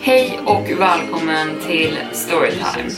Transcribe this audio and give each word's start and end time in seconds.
Hej 0.00 0.40
och 0.46 0.80
välkommen 0.80 1.60
till 1.66 1.98
Storytime. 2.12 2.90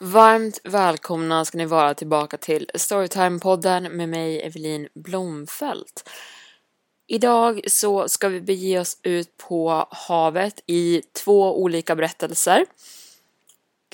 Varmt 0.00 0.60
välkomna 0.64 1.44
ska 1.44 1.58
ni 1.58 1.66
vara 1.66 1.94
tillbaka 1.94 2.36
till 2.36 2.70
Storytime-podden 2.74 3.88
med 3.88 4.08
mig 4.08 4.42
Evelin 4.42 4.88
Blomfelt. 4.94 6.08
Idag 7.06 7.60
så 7.66 8.08
ska 8.08 8.28
vi 8.28 8.40
bege 8.40 8.80
oss 8.80 8.98
ut 9.02 9.36
på 9.48 9.86
havet 9.90 10.54
i 10.66 11.02
två 11.24 11.62
olika 11.62 11.96
berättelser. 11.96 12.64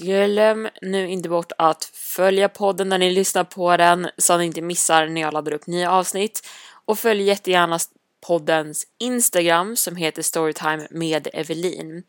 Glöm 0.00 0.68
nu 0.82 1.08
inte 1.08 1.28
bort 1.28 1.52
att 1.58 1.84
följa 1.84 2.48
podden 2.48 2.88
när 2.88 2.98
ni 2.98 3.10
lyssnar 3.10 3.44
på 3.44 3.76
den 3.76 4.08
så 4.18 4.32
att 4.32 4.38
ni 4.38 4.46
inte 4.46 4.62
missar 4.62 5.06
när 5.06 5.20
jag 5.20 5.32
laddar 5.32 5.52
upp 5.52 5.66
nya 5.66 5.92
avsnitt. 5.92 6.46
Och 6.86 6.98
följ 6.98 7.22
jättegärna 7.22 7.78
poddens 8.26 8.86
Instagram 8.98 9.76
som 9.76 9.96
heter 9.96 10.22
Storytime 10.22 10.86
med 10.90 11.28
Evelin. 11.32 12.02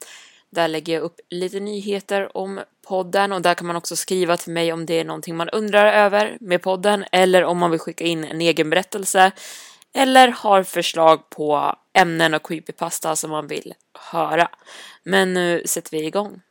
Där 0.50 0.68
lägger 0.68 0.94
jag 0.94 1.04
upp 1.04 1.20
lite 1.30 1.60
nyheter 1.60 2.38
om 2.38 2.60
podden 2.88 3.32
och 3.32 3.42
där 3.42 3.54
kan 3.54 3.68
man 3.68 3.76
också 3.76 3.96
skriva 3.96 4.38
till 4.38 4.54
mig 4.54 4.74
om 4.74 4.86
det 4.86 5.00
är 5.00 5.06
någonting 5.06 5.36
man 5.36 5.50
undrar 5.50 5.94
över 5.94 6.38
med 6.40 6.62
podden 6.62 7.06
eller 7.12 7.44
om 7.44 7.58
man 7.58 7.72
vill 7.72 7.80
skicka 7.80 8.04
in 8.04 8.24
en 8.24 8.42
egen 8.42 8.70
berättelse 8.70 9.32
eller 9.94 10.28
har 10.28 10.64
förslag 10.64 11.30
på 11.30 11.76
ämnen 11.94 12.34
och 12.34 12.48
creepypasta 12.48 13.16
som 13.16 13.32
man 13.32 13.48
vill 13.48 13.74
höra. 14.12 14.50
Men 15.04 15.34
nu 15.34 15.62
sätter 15.66 15.92
vi 15.92 16.06
igång. 16.06 16.42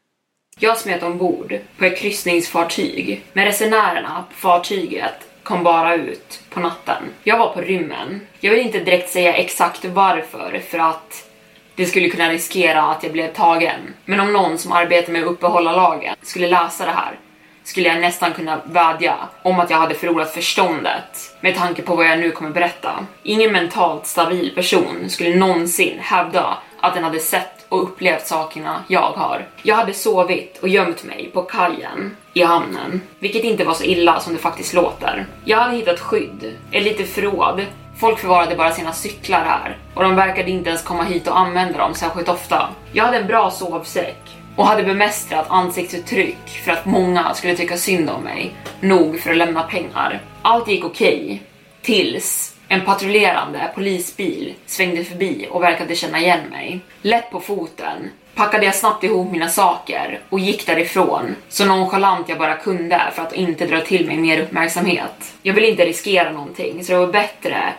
Jag 0.59 0.79
smet 0.79 1.03
ombord 1.03 1.59
på 1.79 1.85
ett 1.85 1.99
kryssningsfartyg 1.99 3.25
med 3.33 3.45
resenärerna 3.45 4.25
på 4.31 4.37
fartyget 4.37 5.15
kom 5.47 5.63
bara 5.63 5.95
ut 5.95 6.41
på 6.51 6.61
natten. 6.61 7.03
Jag 7.25 7.39
var 7.39 7.49
på 7.49 7.61
rymmen. 7.61 8.21
Jag 8.41 8.51
vill 8.51 8.61
inte 8.61 8.81
direkt 8.81 9.11
säga 9.11 9.35
exakt 9.35 9.85
varför 9.85 10.61
för 10.71 10.79
att 10.79 11.31
det 11.75 11.87
skulle 11.87 12.09
kunna 12.09 12.31
riskera 12.31 12.83
att 12.83 13.03
jag 13.03 13.13
blev 13.13 13.33
tagen. 13.33 13.81
Men 14.05 14.21
om 14.21 14.33
någon 14.33 14.59
som 14.59 14.73
arbetar 14.73 15.13
med 15.13 15.23
att 15.23 15.29
uppehålla 15.29 15.73
lagen 15.73 16.17
skulle 16.23 16.49
läsa 16.49 16.85
det 16.85 16.93
här 16.93 17.19
skulle 17.65 17.89
jag 17.89 18.01
nästan 18.01 18.33
kunna 18.33 18.61
vädja 18.65 19.17
om 19.43 19.61
att 19.61 19.71
jag 19.71 19.79
hade 19.79 19.95
förlorat 19.95 20.35
förståndet 20.35 21.37
med 21.41 21.57
tanke 21.57 21.83
på 21.83 21.97
vad 21.97 22.07
jag 22.07 22.19
nu 22.19 22.31
kommer 22.31 22.51
berätta. 22.51 23.07
Ingen 23.23 23.53
mentalt 23.53 24.07
stabil 24.07 24.55
person 24.55 25.05
skulle 25.09 25.37
någonsin 25.37 25.99
hävda 26.01 26.59
att 26.81 26.95
den 26.95 27.05
hade 27.05 27.21
sett 27.21 27.56
och 27.69 27.83
upplevt 27.83 28.27
sakerna 28.27 28.85
jag 28.89 29.13
har. 29.13 29.49
Jag 29.63 29.77
hade 29.77 29.93
sovit 29.93 30.59
och 30.63 30.69
gömt 30.69 31.05
mig 31.05 31.31
på 31.35 31.43
kajen 31.43 32.17
i 32.35 32.43
hamnen, 32.43 33.01
vilket 33.19 33.45
inte 33.45 33.65
var 33.65 33.75
så 33.75 33.85
illa 33.85 34.21
som 34.21 34.33
det 34.33 34.39
faktiskt 34.39 34.75
låter. 34.75 35.27
Jag 35.45 35.59
hade 35.59 35.77
hittat 35.77 36.01
skydd, 36.01 36.57
ett 36.73 36.83
litet 36.83 37.09
förråd. 37.09 37.67
Folk 37.99 38.19
förvarade 38.19 38.57
bara 38.57 38.73
sina 38.73 38.93
cyklar 38.93 39.45
här 39.45 39.79
och 39.95 40.03
de 40.03 40.17
verkade 40.17 40.51
inte 40.51 40.69
ens 40.69 40.83
komma 40.83 41.05
hit 41.05 41.29
och 41.29 41.39
använda 41.39 41.79
dem 41.79 41.95
särskilt 41.95 42.29
ofta. 42.29 42.69
Jag 42.93 43.05
hade 43.05 43.19
en 43.19 43.27
bra 43.27 43.51
sovsäck 43.51 44.37
och 44.57 44.67
hade 44.67 44.83
bemästrat 44.83 45.47
ansiktsuttryck 45.49 46.49
för 46.65 46.73
att 46.73 46.87
många 46.87 47.35
skulle 47.35 47.57
tycka 47.57 47.77
synd 47.77 48.11
om 48.11 48.23
mig, 48.23 48.55
nog 48.81 49.21
för 49.21 49.31
att 49.31 49.37
lämna 49.37 49.63
pengar. 49.63 50.23
Allt 50.43 50.69
gick 50.69 50.85
okej, 50.85 51.25
okay, 51.25 51.39
tills 51.83 52.56
en 52.69 52.81
patrullerande 52.81 53.71
polisbil 53.75 54.55
svängde 54.67 55.05
förbi 55.05 55.49
och 55.51 55.63
verkade 55.63 55.95
känna 55.95 56.19
igen 56.19 56.41
mig. 56.51 56.81
Lätt 57.03 57.31
på 57.31 57.41
foten 57.41 58.11
packade 58.35 58.65
jag 58.65 58.75
snabbt 58.75 59.05
ihop 59.05 59.33
mina 59.33 59.49
saker 59.49 60.21
och 60.29 60.41
gick 60.41 60.67
därifrån 60.67 61.37
så 61.49 61.65
nonchalant 61.65 62.29
jag 62.29 62.39
bara 62.39 62.57
kunde 62.57 63.03
för 63.15 63.23
att 63.23 63.33
inte 63.33 63.67
dra 63.67 63.81
till 63.81 64.07
mig 64.07 64.17
mer 64.17 64.43
uppmärksamhet. 64.43 65.35
Jag 65.43 65.55
ville 65.55 65.69
inte 65.69 65.85
riskera 65.85 66.33
någonting 66.33 66.85
så 66.85 66.93
det 66.93 66.99
var 66.99 67.07
bättre 67.07 67.73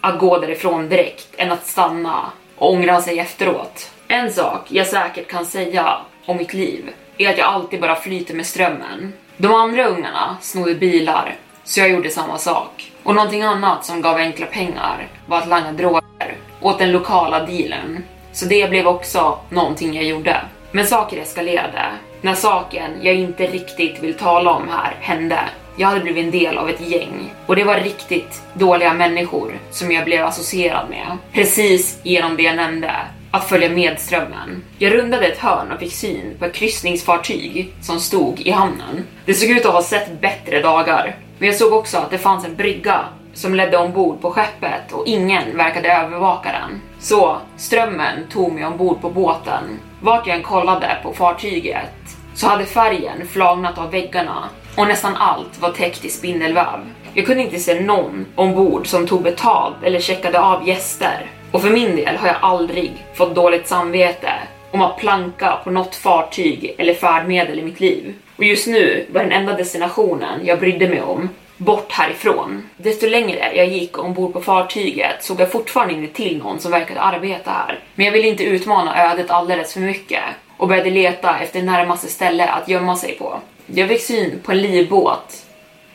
att 0.00 0.18
gå 0.18 0.38
därifrån 0.38 0.88
direkt 0.88 1.28
än 1.36 1.52
att 1.52 1.66
stanna 1.66 2.32
och 2.56 2.72
ångra 2.72 3.02
sig 3.02 3.18
efteråt. 3.18 3.90
En 4.08 4.32
sak 4.32 4.66
jag 4.68 4.86
säkert 4.86 5.28
kan 5.28 5.46
säga 5.46 5.98
om 6.26 6.36
mitt 6.36 6.54
liv 6.54 6.90
är 7.18 7.30
att 7.30 7.38
jag 7.38 7.46
alltid 7.46 7.80
bara 7.80 7.96
flyter 7.96 8.34
med 8.34 8.46
strömmen. 8.46 9.12
De 9.36 9.54
andra 9.54 9.86
ungarna 9.86 10.36
snodde 10.40 10.74
bilar 10.74 11.36
så 11.64 11.80
jag 11.80 11.90
gjorde 11.90 12.10
samma 12.10 12.38
sak. 12.38 12.90
Och 13.04 13.14
någonting 13.14 13.42
annat 13.42 13.84
som 13.84 14.02
gav 14.02 14.16
enkla 14.16 14.46
pengar 14.46 15.08
var 15.26 15.38
att 15.38 15.48
langa 15.48 15.72
droger 15.72 16.36
åt 16.60 16.78
den 16.78 16.92
lokala 16.92 17.46
dealen. 17.46 18.04
Så 18.32 18.46
det 18.46 18.70
blev 18.70 18.86
också 18.86 19.38
någonting 19.48 19.94
jag 19.94 20.04
gjorde. 20.04 20.40
Men 20.72 20.86
saker 20.86 21.16
eskalerade 21.16 21.82
när 22.20 22.34
saken 22.34 22.90
jag 23.02 23.14
inte 23.14 23.46
riktigt 23.46 24.02
vill 24.02 24.14
tala 24.14 24.50
om 24.50 24.68
här 24.68 24.96
hände. 25.00 25.38
Jag 25.76 25.88
hade 25.88 26.00
blivit 26.00 26.24
en 26.24 26.30
del 26.30 26.58
av 26.58 26.70
ett 26.70 26.88
gäng 26.88 27.34
och 27.46 27.56
det 27.56 27.64
var 27.64 27.80
riktigt 27.80 28.42
dåliga 28.54 28.94
människor 28.94 29.58
som 29.70 29.92
jag 29.92 30.04
blev 30.04 30.24
associerad 30.24 30.90
med. 30.90 31.18
Precis 31.32 32.00
genom 32.02 32.36
det 32.36 32.42
jag 32.42 32.56
nämnde, 32.56 32.92
att 33.30 33.48
följa 33.48 33.68
med 33.68 34.00
strömmen. 34.00 34.64
Jag 34.78 34.94
rundade 34.94 35.26
ett 35.26 35.38
hörn 35.38 35.72
och 35.72 35.80
fick 35.80 35.92
syn 35.92 36.36
på 36.38 36.44
ett 36.44 36.54
kryssningsfartyg 36.54 37.72
som 37.82 38.00
stod 38.00 38.40
i 38.40 38.50
hamnen. 38.50 39.06
Det 39.24 39.34
såg 39.34 39.50
ut 39.50 39.66
att 39.66 39.72
ha 39.72 39.82
sett 39.82 40.20
bättre 40.20 40.60
dagar 40.60 41.16
men 41.44 41.50
jag 41.50 41.58
såg 41.58 41.72
också 41.72 41.98
att 41.98 42.10
det 42.10 42.18
fanns 42.18 42.44
en 42.44 42.56
brygga 42.56 43.04
som 43.34 43.54
ledde 43.54 43.76
ombord 43.76 44.20
på 44.20 44.30
skeppet 44.30 44.92
och 44.92 45.06
ingen 45.06 45.56
verkade 45.56 45.92
övervaka 45.92 46.52
den. 46.52 46.80
Så 46.98 47.36
strömmen 47.56 48.26
tog 48.32 48.52
mig 48.52 48.66
ombord 48.66 49.00
på 49.00 49.10
båten. 49.10 49.78
Vart 50.00 50.26
jag 50.26 50.36
än 50.36 50.42
kollade 50.42 50.96
på 51.02 51.12
fartyget 51.12 52.16
så 52.34 52.46
hade 52.46 52.64
färgen 52.64 53.28
flagnat 53.28 53.78
av 53.78 53.90
väggarna 53.90 54.48
och 54.76 54.88
nästan 54.88 55.16
allt 55.16 55.60
var 55.60 55.70
täckt 55.70 56.04
i 56.04 56.08
spindelväv. 56.08 56.80
Jag 57.14 57.26
kunde 57.26 57.42
inte 57.42 57.58
se 57.58 57.80
någon 57.80 58.26
ombord 58.34 58.86
som 58.86 59.06
tog 59.06 59.22
betalt 59.22 59.76
eller 59.82 60.00
checkade 60.00 60.40
av 60.40 60.68
gäster. 60.68 61.30
Och 61.52 61.62
för 61.62 61.70
min 61.70 61.96
del 61.96 62.16
har 62.16 62.28
jag 62.28 62.36
aldrig 62.40 63.06
fått 63.14 63.34
dåligt 63.34 63.68
samvete 63.68 64.32
om 64.70 64.80
att 64.80 64.98
planka 64.98 65.58
på 65.64 65.70
något 65.70 65.94
fartyg 65.94 66.74
eller 66.78 66.94
färdmedel 66.94 67.58
i 67.58 67.62
mitt 67.62 67.80
liv. 67.80 68.14
Och 68.36 68.44
just 68.44 68.66
nu 68.66 69.06
var 69.10 69.22
den 69.22 69.32
enda 69.32 69.52
destinationen 69.52 70.46
jag 70.46 70.60
brydde 70.60 70.88
mig 70.88 71.02
om 71.02 71.28
bort 71.56 71.92
härifrån. 71.92 72.68
Desto 72.76 73.06
längre 73.06 73.52
jag 73.56 73.66
gick 73.66 73.98
ombord 73.98 74.32
på 74.32 74.40
fartyget 74.40 75.24
såg 75.24 75.40
jag 75.40 75.52
fortfarande 75.52 75.94
inte 75.94 76.14
till 76.14 76.38
någon 76.38 76.60
som 76.60 76.70
verkade 76.70 77.00
arbeta 77.00 77.50
här. 77.50 77.80
Men 77.94 78.06
jag 78.06 78.12
ville 78.12 78.28
inte 78.28 78.44
utmana 78.44 79.10
ödet 79.10 79.30
alldeles 79.30 79.72
för 79.72 79.80
mycket 79.80 80.22
och 80.56 80.68
började 80.68 80.90
leta 80.90 81.38
efter 81.38 81.62
närmaste 81.62 82.08
ställe 82.08 82.48
att 82.48 82.68
gömma 82.68 82.96
sig 82.96 83.12
på. 83.14 83.40
Jag 83.66 83.88
fick 83.88 84.00
syn 84.00 84.40
på 84.44 84.52
en 84.52 84.60
livbåt 84.60 85.44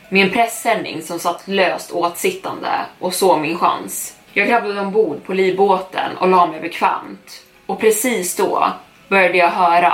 med 0.10 0.24
en 0.24 0.32
presenning 0.32 1.02
som 1.02 1.20
satt 1.20 1.48
löst 1.48 1.92
åtsittande 1.92 2.72
och 3.00 3.14
såg 3.14 3.40
min 3.40 3.58
chans. 3.58 4.16
Jag 4.34 4.48
kravlade 4.48 4.82
ombord 4.82 5.24
på 5.24 5.34
livbåten 5.34 6.18
och 6.18 6.28
la 6.28 6.46
mig 6.48 6.62
bekvämt. 6.62 7.44
Och 7.66 7.80
precis 7.80 8.36
då 8.36 8.68
började 9.08 9.38
jag 9.38 9.50
höra 9.50 9.94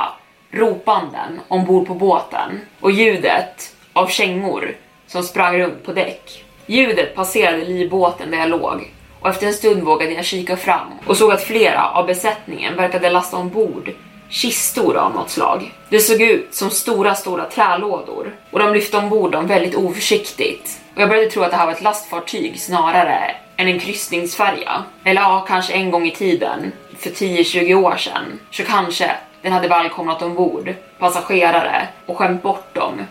ropanden 0.55 1.39
ombord 1.47 1.87
på 1.87 1.93
båten 1.93 2.61
och 2.79 2.91
ljudet 2.91 3.75
av 3.93 4.07
kängor 4.07 4.75
som 5.07 5.23
sprang 5.23 5.59
runt 5.59 5.83
på 5.85 5.91
däck. 5.91 6.45
Ljudet 6.65 7.15
passerade 7.15 7.65
livbåten 7.65 8.31
där 8.31 8.37
jag 8.37 8.49
låg 8.49 8.91
och 9.19 9.29
efter 9.29 9.47
en 9.47 9.53
stund 9.53 9.83
vågade 9.83 10.11
jag 10.11 10.25
kika 10.25 10.57
fram 10.57 10.87
och 11.07 11.17
såg 11.17 11.31
att 11.31 11.43
flera 11.43 11.89
av 11.89 12.05
besättningen 12.05 12.75
verkade 12.75 13.09
lasta 13.09 13.37
ombord 13.37 13.91
kistor 14.29 14.97
av 14.97 15.13
något 15.13 15.29
slag. 15.29 15.71
Det 15.89 15.99
såg 15.99 16.21
ut 16.21 16.55
som 16.55 16.69
stora, 16.69 17.15
stora 17.15 17.45
trälådor 17.45 18.35
och 18.51 18.59
de 18.59 18.73
lyfte 18.73 18.97
ombord 18.97 19.31
dem 19.31 19.47
väldigt 19.47 19.75
oförsiktigt. 19.75 20.79
Och 20.95 21.01
jag 21.01 21.09
började 21.09 21.29
tro 21.29 21.43
att 21.43 21.51
det 21.51 21.57
här 21.57 21.65
var 21.65 21.73
ett 21.73 21.81
lastfartyg 21.81 22.59
snarare 22.59 23.35
än 23.57 23.67
en 23.67 23.79
kryssningsfärja. 23.79 24.83
Eller 25.03 25.21
ja, 25.21 25.45
kanske 25.47 25.73
en 25.73 25.91
gång 25.91 26.07
i 26.07 26.11
tiden, 26.11 26.71
för 26.99 27.09
10-20 27.09 27.75
år 27.75 27.95
sedan, 27.97 28.39
så 28.51 28.63
kanske 28.63 29.11
den 29.45 29.53
hade 29.53 29.67
välkomnat 29.67 30.21
ombord 30.21 30.73
passagerare 30.99 31.87
och 32.05 32.17
skämt 32.17 32.43
bort 32.43 32.73
dem 32.73 33.05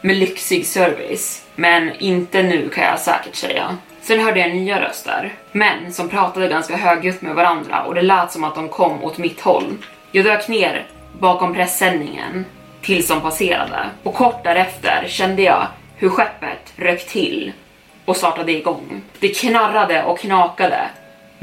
med 0.00 0.16
lyxig 0.16 0.66
service. 0.66 1.46
Men 1.54 1.92
inte 1.98 2.42
nu 2.42 2.68
kan 2.68 2.84
jag 2.84 2.98
säkert 2.98 3.34
säga. 3.34 3.76
Sen 4.00 4.20
hörde 4.20 4.40
jag 4.40 4.54
nya 4.54 4.80
röster, 4.80 5.32
män 5.52 5.92
som 5.92 6.08
pratade 6.08 6.48
ganska 6.48 6.76
högljutt 6.76 7.22
med 7.22 7.34
varandra 7.34 7.82
och 7.82 7.94
det 7.94 8.02
lät 8.02 8.32
som 8.32 8.44
att 8.44 8.54
de 8.54 8.68
kom 8.68 9.04
åt 9.04 9.18
mitt 9.18 9.40
håll. 9.40 9.76
Jag 10.12 10.24
dök 10.24 10.48
ner 10.48 10.86
bakom 11.18 11.54
pressändningen 11.54 12.44
tills 12.82 13.08
de 13.08 13.20
passerade 13.20 13.86
och 14.02 14.14
kort 14.14 14.44
därefter 14.44 15.04
kände 15.08 15.42
jag 15.42 15.66
hur 15.96 16.08
skeppet 16.08 16.72
rök 16.76 17.06
till 17.06 17.52
och 18.04 18.16
startade 18.16 18.52
igång. 18.52 19.02
Det 19.18 19.28
knarrade 19.28 20.04
och 20.04 20.18
knakade 20.18 20.80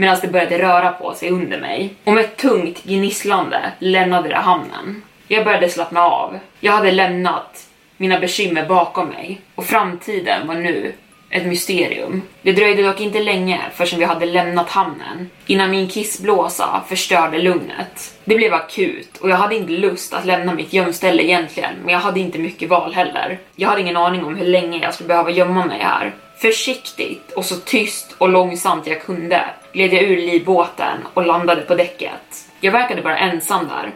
medan 0.02 0.18
det 0.22 0.28
började 0.28 0.58
röra 0.58 0.92
på 0.92 1.14
sig 1.14 1.30
under 1.30 1.60
mig 1.60 1.94
och 2.04 2.14
med 2.14 2.24
ett 2.24 2.38
tungt 2.38 2.84
gnisslande 2.84 3.72
lämnade 3.80 4.30
det 4.30 4.36
hamnen. 4.36 5.02
Jag 5.28 5.46
började 5.46 5.70
slappna 5.70 6.02
av. 6.02 6.40
Jag 6.60 6.72
hade 6.72 6.92
lämnat 6.92 7.68
mina 7.98 8.20
bekymmer 8.20 8.66
bakom 8.66 9.08
mig 9.08 9.42
och 9.56 9.66
framtiden 9.66 10.48
var 10.48 10.56
nu 10.56 10.94
ett 11.30 11.46
mysterium. 11.46 12.22
Det 12.42 12.52
dröjde 12.52 12.84
dock 12.84 13.02
inte 13.02 13.20
länge 13.20 13.60
förrän 13.74 14.00
vi 14.00 14.06
hade 14.06 14.26
lämnat 14.26 14.70
hamnen 14.70 15.30
innan 15.46 15.72
min 15.72 15.88
kissblåsa 15.88 16.84
förstörde 16.88 17.40
lugnet. 17.40 18.14
Det 18.26 18.36
blev 18.36 18.54
akut 18.54 19.18
och 19.18 19.30
jag 19.30 19.38
hade 19.38 19.56
inte 19.56 19.72
lust 19.72 20.14
att 20.14 20.26
lämna 20.26 20.54
mitt 20.54 20.74
gömställe 20.74 21.24
egentligen, 21.24 21.74
men 21.84 21.94
jag 21.94 22.00
hade 22.00 22.20
inte 22.20 22.40
mycket 22.40 22.70
val 22.70 22.94
heller. 22.94 23.40
Jag 23.56 23.70
hade 23.70 23.82
ingen 23.82 23.98
aning 23.98 24.26
om 24.26 24.36
hur 24.36 24.48
länge 24.48 24.84
jag 24.84 24.94
skulle 24.94 25.08
behöva 25.08 25.32
gömma 25.32 25.66
mig 25.66 25.80
här. 25.80 26.14
Försiktigt 26.42 27.32
och 27.32 27.46
så 27.46 27.56
tyst 27.56 28.16
och 28.18 28.30
långsamt 28.30 28.88
jag 28.88 29.02
kunde 29.02 29.46
gled 29.74 29.94
jag 29.94 30.04
ur 30.04 30.18
livbåten 30.18 30.98
och 31.14 31.26
landade 31.26 31.62
på 31.62 31.76
däcket. 31.76 32.46
Jag 32.60 32.72
verkade 32.72 33.02
bara 33.02 33.18
ensam 33.18 33.68
där. 33.68 33.92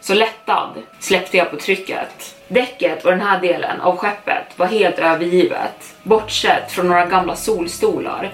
Så 0.00 0.14
lättad 0.14 0.70
släppte 0.98 1.36
jag 1.36 1.50
på 1.50 1.56
trycket. 1.56 2.34
Däcket 2.48 3.04
och 3.04 3.10
den 3.10 3.20
här 3.20 3.40
delen 3.40 3.80
av 3.80 3.96
skeppet 3.96 4.58
var 4.58 4.66
helt 4.66 4.98
övergivet, 4.98 5.96
bortsett 6.02 6.72
från 6.72 6.88
några 6.88 7.06
gamla 7.06 7.36
solstolar 7.36 8.32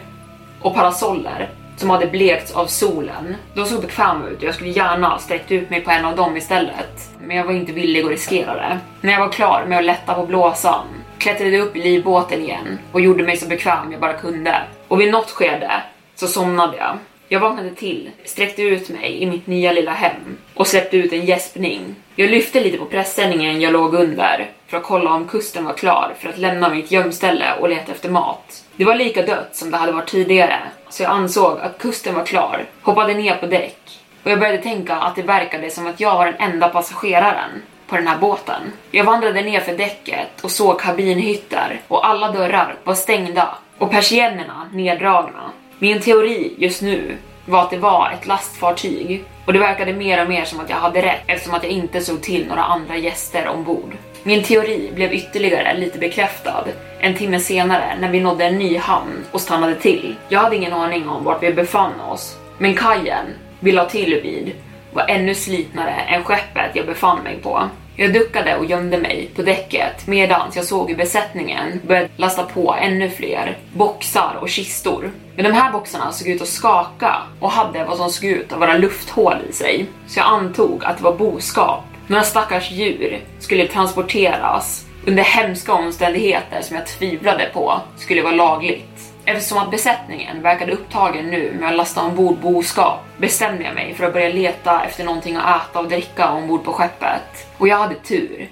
och 0.60 0.74
parasoller 0.74 1.50
som 1.76 1.90
hade 1.90 2.06
blekts 2.06 2.52
av 2.52 2.66
solen. 2.66 3.36
De 3.54 3.66
såg 3.66 3.82
bekväma 3.82 4.28
ut 4.28 4.38
och 4.38 4.44
jag 4.44 4.54
skulle 4.54 4.70
gärna 4.70 5.18
sträckt 5.18 5.50
ut 5.50 5.70
mig 5.70 5.80
på 5.80 5.90
en 5.90 6.04
av 6.04 6.16
dem 6.16 6.36
istället. 6.36 7.10
Men 7.20 7.36
jag 7.36 7.44
var 7.44 7.52
inte 7.52 7.72
villig 7.72 8.04
att 8.04 8.10
riskera 8.10 8.54
det. 8.54 8.78
När 9.00 9.12
jag 9.12 9.20
var 9.20 9.32
klar 9.32 9.64
med 9.68 9.78
att 9.78 9.84
lätta 9.84 10.14
på 10.14 10.26
blåsan 10.26 10.86
klättrade 11.22 11.58
upp 11.58 11.76
i 11.76 11.82
livbåten 11.82 12.40
igen 12.40 12.78
och 12.92 13.00
gjorde 13.00 13.22
mig 13.22 13.36
så 13.36 13.48
bekväm 13.48 13.92
jag 13.92 14.00
bara 14.00 14.12
kunde. 14.12 14.62
Och 14.88 15.00
vid 15.00 15.12
något 15.12 15.30
skede 15.30 15.82
så 16.14 16.26
somnade 16.26 16.76
jag. 16.76 16.98
Jag 17.28 17.40
vaknade 17.40 17.70
till, 17.70 18.10
sträckte 18.24 18.62
ut 18.62 18.88
mig 18.88 19.22
i 19.22 19.26
mitt 19.26 19.46
nya 19.46 19.72
lilla 19.72 19.92
hem 19.92 20.36
och 20.54 20.66
släppte 20.66 20.96
ut 20.96 21.12
en 21.12 21.24
gäspning. 21.24 21.94
Jag 22.16 22.30
lyfte 22.30 22.60
lite 22.60 22.78
på 22.78 22.84
pressändningen 22.84 23.60
jag 23.60 23.72
låg 23.72 23.94
under 23.94 24.50
för 24.66 24.76
att 24.76 24.82
kolla 24.82 25.14
om 25.14 25.28
kusten 25.28 25.64
var 25.64 25.72
klar 25.72 26.14
för 26.18 26.28
att 26.28 26.38
lämna 26.38 26.68
mitt 26.68 26.90
gömställe 26.90 27.46
och 27.60 27.68
leta 27.68 27.92
efter 27.92 28.10
mat. 28.10 28.64
Det 28.76 28.84
var 28.84 28.94
lika 28.94 29.22
dött 29.22 29.56
som 29.56 29.70
det 29.70 29.76
hade 29.76 29.92
varit 29.92 30.10
tidigare, 30.10 30.58
så 30.88 31.02
jag 31.02 31.12
ansåg 31.12 31.58
att 31.60 31.78
kusten 31.78 32.14
var 32.14 32.26
klar, 32.26 32.64
hoppade 32.82 33.14
ner 33.14 33.34
på 33.34 33.46
däck 33.46 33.78
och 34.22 34.30
jag 34.30 34.38
började 34.38 34.58
tänka 34.58 34.96
att 34.96 35.16
det 35.16 35.22
verkade 35.22 35.70
som 35.70 35.86
att 35.86 36.00
jag 36.00 36.16
var 36.16 36.26
den 36.26 36.50
enda 36.52 36.68
passageraren 36.68 37.62
på 37.92 37.96
den 37.96 38.06
här 38.06 38.18
båten. 38.18 38.72
Jag 38.90 39.04
vandrade 39.04 39.42
ner 39.42 39.60
för 39.60 39.76
däcket 39.76 40.40
och 40.42 40.50
såg 40.50 40.80
kabinhytter 40.80 41.80
och 41.88 42.06
alla 42.06 42.32
dörrar 42.32 42.74
var 42.84 42.94
stängda 42.94 43.48
och 43.78 43.90
persiennerna 43.90 44.68
neddragna. 44.72 45.50
Min 45.78 46.00
teori 46.00 46.54
just 46.58 46.82
nu 46.82 47.16
var 47.46 47.62
att 47.62 47.70
det 47.70 47.78
var 47.78 48.10
ett 48.10 48.26
lastfartyg 48.26 49.24
och 49.46 49.52
det 49.52 49.58
verkade 49.58 49.92
mer 49.92 50.22
och 50.22 50.28
mer 50.28 50.44
som 50.44 50.60
att 50.60 50.70
jag 50.70 50.76
hade 50.76 51.02
rätt 51.02 51.22
eftersom 51.26 51.54
att 51.54 51.62
jag 51.62 51.72
inte 51.72 52.00
såg 52.00 52.22
till 52.22 52.46
några 52.46 52.62
andra 52.62 52.96
gäster 52.96 53.48
ombord. 53.48 53.96
Min 54.22 54.42
teori 54.42 54.90
blev 54.94 55.12
ytterligare 55.12 55.78
lite 55.78 55.98
bekräftad 55.98 56.64
en 57.00 57.14
timme 57.14 57.40
senare 57.40 57.96
när 58.00 58.10
vi 58.10 58.20
nådde 58.20 58.44
en 58.44 58.58
ny 58.58 58.76
hamn 58.76 59.24
och 59.32 59.40
stannade 59.40 59.74
till. 59.74 60.16
Jag 60.28 60.40
hade 60.40 60.56
ingen 60.56 60.72
aning 60.72 61.08
om 61.08 61.24
vart 61.24 61.42
vi 61.42 61.52
befann 61.52 62.00
oss, 62.00 62.36
men 62.58 62.74
kajen 62.74 63.26
vi 63.60 63.72
la 63.72 63.84
till 63.84 64.20
vid 64.22 64.52
var 64.92 65.06
ännu 65.08 65.34
slitnare 65.34 65.90
än 65.90 66.24
skeppet 66.24 66.70
jag 66.74 66.86
befann 66.86 67.22
mig 67.22 67.38
på. 67.42 67.68
Jag 67.96 68.12
duckade 68.12 68.56
och 68.56 68.64
gömde 68.64 68.98
mig 68.98 69.30
på 69.36 69.42
däcket 69.42 70.06
medan 70.06 70.50
jag 70.54 70.64
såg 70.64 70.88
hur 70.88 70.96
besättningen 70.96 71.80
började 71.86 72.08
lasta 72.16 72.42
på 72.42 72.74
ännu 72.74 73.10
fler 73.10 73.58
boxar 73.72 74.38
och 74.40 74.48
kistor. 74.48 75.10
Men 75.36 75.44
de 75.44 75.52
här 75.52 75.72
boxarna 75.72 76.12
såg 76.12 76.28
ut 76.28 76.42
att 76.42 76.48
skaka 76.48 77.16
och 77.40 77.50
hade 77.50 77.84
vad 77.84 77.96
som 77.96 78.10
såg 78.10 78.24
ut 78.24 78.52
att 78.52 78.58
vara 78.58 78.76
lufthål 78.76 79.36
i 79.50 79.52
sig. 79.52 79.86
Så 80.06 80.18
jag 80.18 80.26
antog 80.26 80.84
att 80.84 80.98
det 80.98 81.04
var 81.04 81.16
boskap. 81.16 81.84
Några 82.06 82.22
stackars 82.22 82.70
djur 82.70 83.20
skulle 83.38 83.66
transporteras 83.66 84.86
under 85.06 85.22
hemska 85.22 85.72
omständigheter 85.72 86.62
som 86.62 86.76
jag 86.76 86.86
tvivlade 86.86 87.50
på 87.54 87.80
skulle 87.96 88.22
vara 88.22 88.34
lagligt. 88.34 89.11
Eftersom 89.24 89.58
att 89.58 89.70
besättningen 89.70 90.42
verkade 90.42 90.72
upptagen 90.72 91.26
nu 91.26 91.56
med 91.60 91.68
att 91.68 91.76
lasta 91.76 92.02
ombord 92.02 92.38
boskap 92.38 93.00
bestämde 93.16 93.64
jag 93.64 93.74
mig 93.74 93.94
för 93.94 94.04
att 94.04 94.12
börja 94.12 94.28
leta 94.28 94.84
efter 94.84 95.04
någonting 95.04 95.36
att 95.36 95.70
äta 95.70 95.78
och 95.78 95.88
dricka 95.88 96.30
ombord 96.30 96.64
på 96.64 96.72
skeppet. 96.72 97.46
Och 97.58 97.68
jag 97.68 97.76
hade 97.76 97.94
tur. 97.94 98.48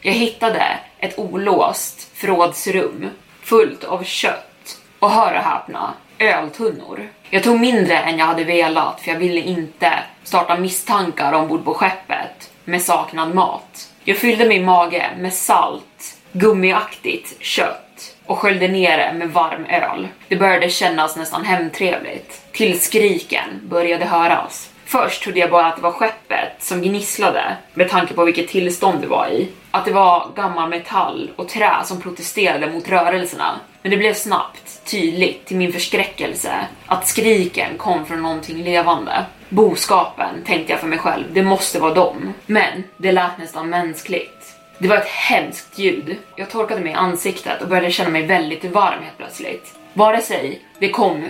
Jag 0.00 0.12
hittade 0.12 0.64
ett 0.98 1.18
olåst 1.18 2.10
förrådsrum 2.14 3.10
fullt 3.42 3.84
av 3.84 4.04
kött 4.04 4.78
och 4.98 5.10
hör 5.10 5.34
och 5.34 5.42
häpna, 5.42 5.94
öltunnor. 6.18 7.08
Jag 7.30 7.42
tog 7.42 7.60
mindre 7.60 7.98
än 7.98 8.18
jag 8.18 8.26
hade 8.26 8.44
velat 8.44 9.00
för 9.00 9.10
jag 9.10 9.18
ville 9.18 9.40
inte 9.40 9.92
starta 10.22 10.58
misstankar 10.58 11.32
ombord 11.32 11.64
på 11.64 11.74
skeppet 11.74 12.50
med 12.64 12.82
saknad 12.82 13.34
mat. 13.34 13.90
Jag 14.04 14.16
fyllde 14.16 14.48
min 14.48 14.64
mage 14.64 15.10
med 15.18 15.32
salt, 15.32 16.16
gummiaktigt 16.32 17.42
kött 17.42 17.83
och 18.26 18.38
sköljde 18.38 18.68
ner 18.68 18.98
det 18.98 19.18
med 19.18 19.32
varm 19.32 19.64
öl. 19.64 20.08
Det 20.28 20.36
började 20.36 20.70
kännas 20.70 21.16
nästan 21.16 21.44
hemtrevligt. 21.44 22.42
Till 22.52 22.80
skriken 22.80 23.60
började 23.62 24.04
höras. 24.04 24.70
Först 24.84 25.22
trodde 25.22 25.40
jag 25.40 25.50
bara 25.50 25.66
att 25.66 25.76
det 25.76 25.82
var 25.82 25.92
skeppet 25.92 26.52
som 26.58 26.82
gnisslade 26.82 27.56
med 27.74 27.88
tanke 27.88 28.14
på 28.14 28.24
vilket 28.24 28.48
tillstånd 28.48 29.00
det 29.00 29.06
var 29.06 29.28
i. 29.28 29.48
Att 29.70 29.84
det 29.84 29.92
var 29.92 30.30
gammal 30.36 30.70
metall 30.70 31.30
och 31.36 31.48
trä 31.48 31.72
som 31.84 32.00
protesterade 32.00 32.72
mot 32.72 32.88
rörelserna. 32.88 33.60
Men 33.82 33.90
det 33.90 33.96
blev 33.96 34.14
snabbt 34.14 34.84
tydligt 34.84 35.46
till 35.46 35.56
min 35.56 35.72
förskräckelse 35.72 36.52
att 36.86 37.06
skriken 37.06 37.78
kom 37.78 38.06
från 38.06 38.22
någonting 38.22 38.64
levande. 38.64 39.24
Boskapen, 39.48 40.44
tänkte 40.44 40.72
jag 40.72 40.80
för 40.80 40.88
mig 40.88 40.98
själv, 40.98 41.24
det 41.32 41.42
måste 41.42 41.80
vara 41.80 41.94
dem. 41.94 42.34
Men 42.46 42.84
det 42.96 43.12
lät 43.12 43.38
nästan 43.38 43.70
mänskligt. 43.70 44.43
Det 44.78 44.88
var 44.88 44.96
ett 44.96 45.08
hemskt 45.08 45.78
ljud. 45.78 46.16
Jag 46.36 46.50
torkade 46.50 46.80
mig 46.80 46.92
i 46.92 46.94
ansiktet 46.94 47.62
och 47.62 47.68
började 47.68 47.90
känna 47.90 48.10
mig 48.10 48.26
väldigt 48.26 48.64
varm 48.64 49.02
helt 49.02 49.18
plötsligt. 49.18 49.74
Vare 49.92 50.20
sig 50.20 50.60
det 50.78 50.88
kom 50.88 51.28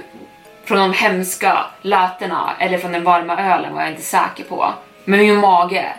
från 0.65 0.79
de 0.79 0.93
hemska 0.93 1.65
lätena 1.83 2.57
eller 2.59 2.79
från 2.79 2.93
den 2.93 3.05
varma 3.05 3.55
ölen 3.55 3.75
var 3.75 3.81
jag 3.81 3.91
inte 3.91 4.03
säker 4.03 4.45
på. 4.45 4.73
Men 5.05 5.21
min 5.21 5.37
mage 5.37 5.95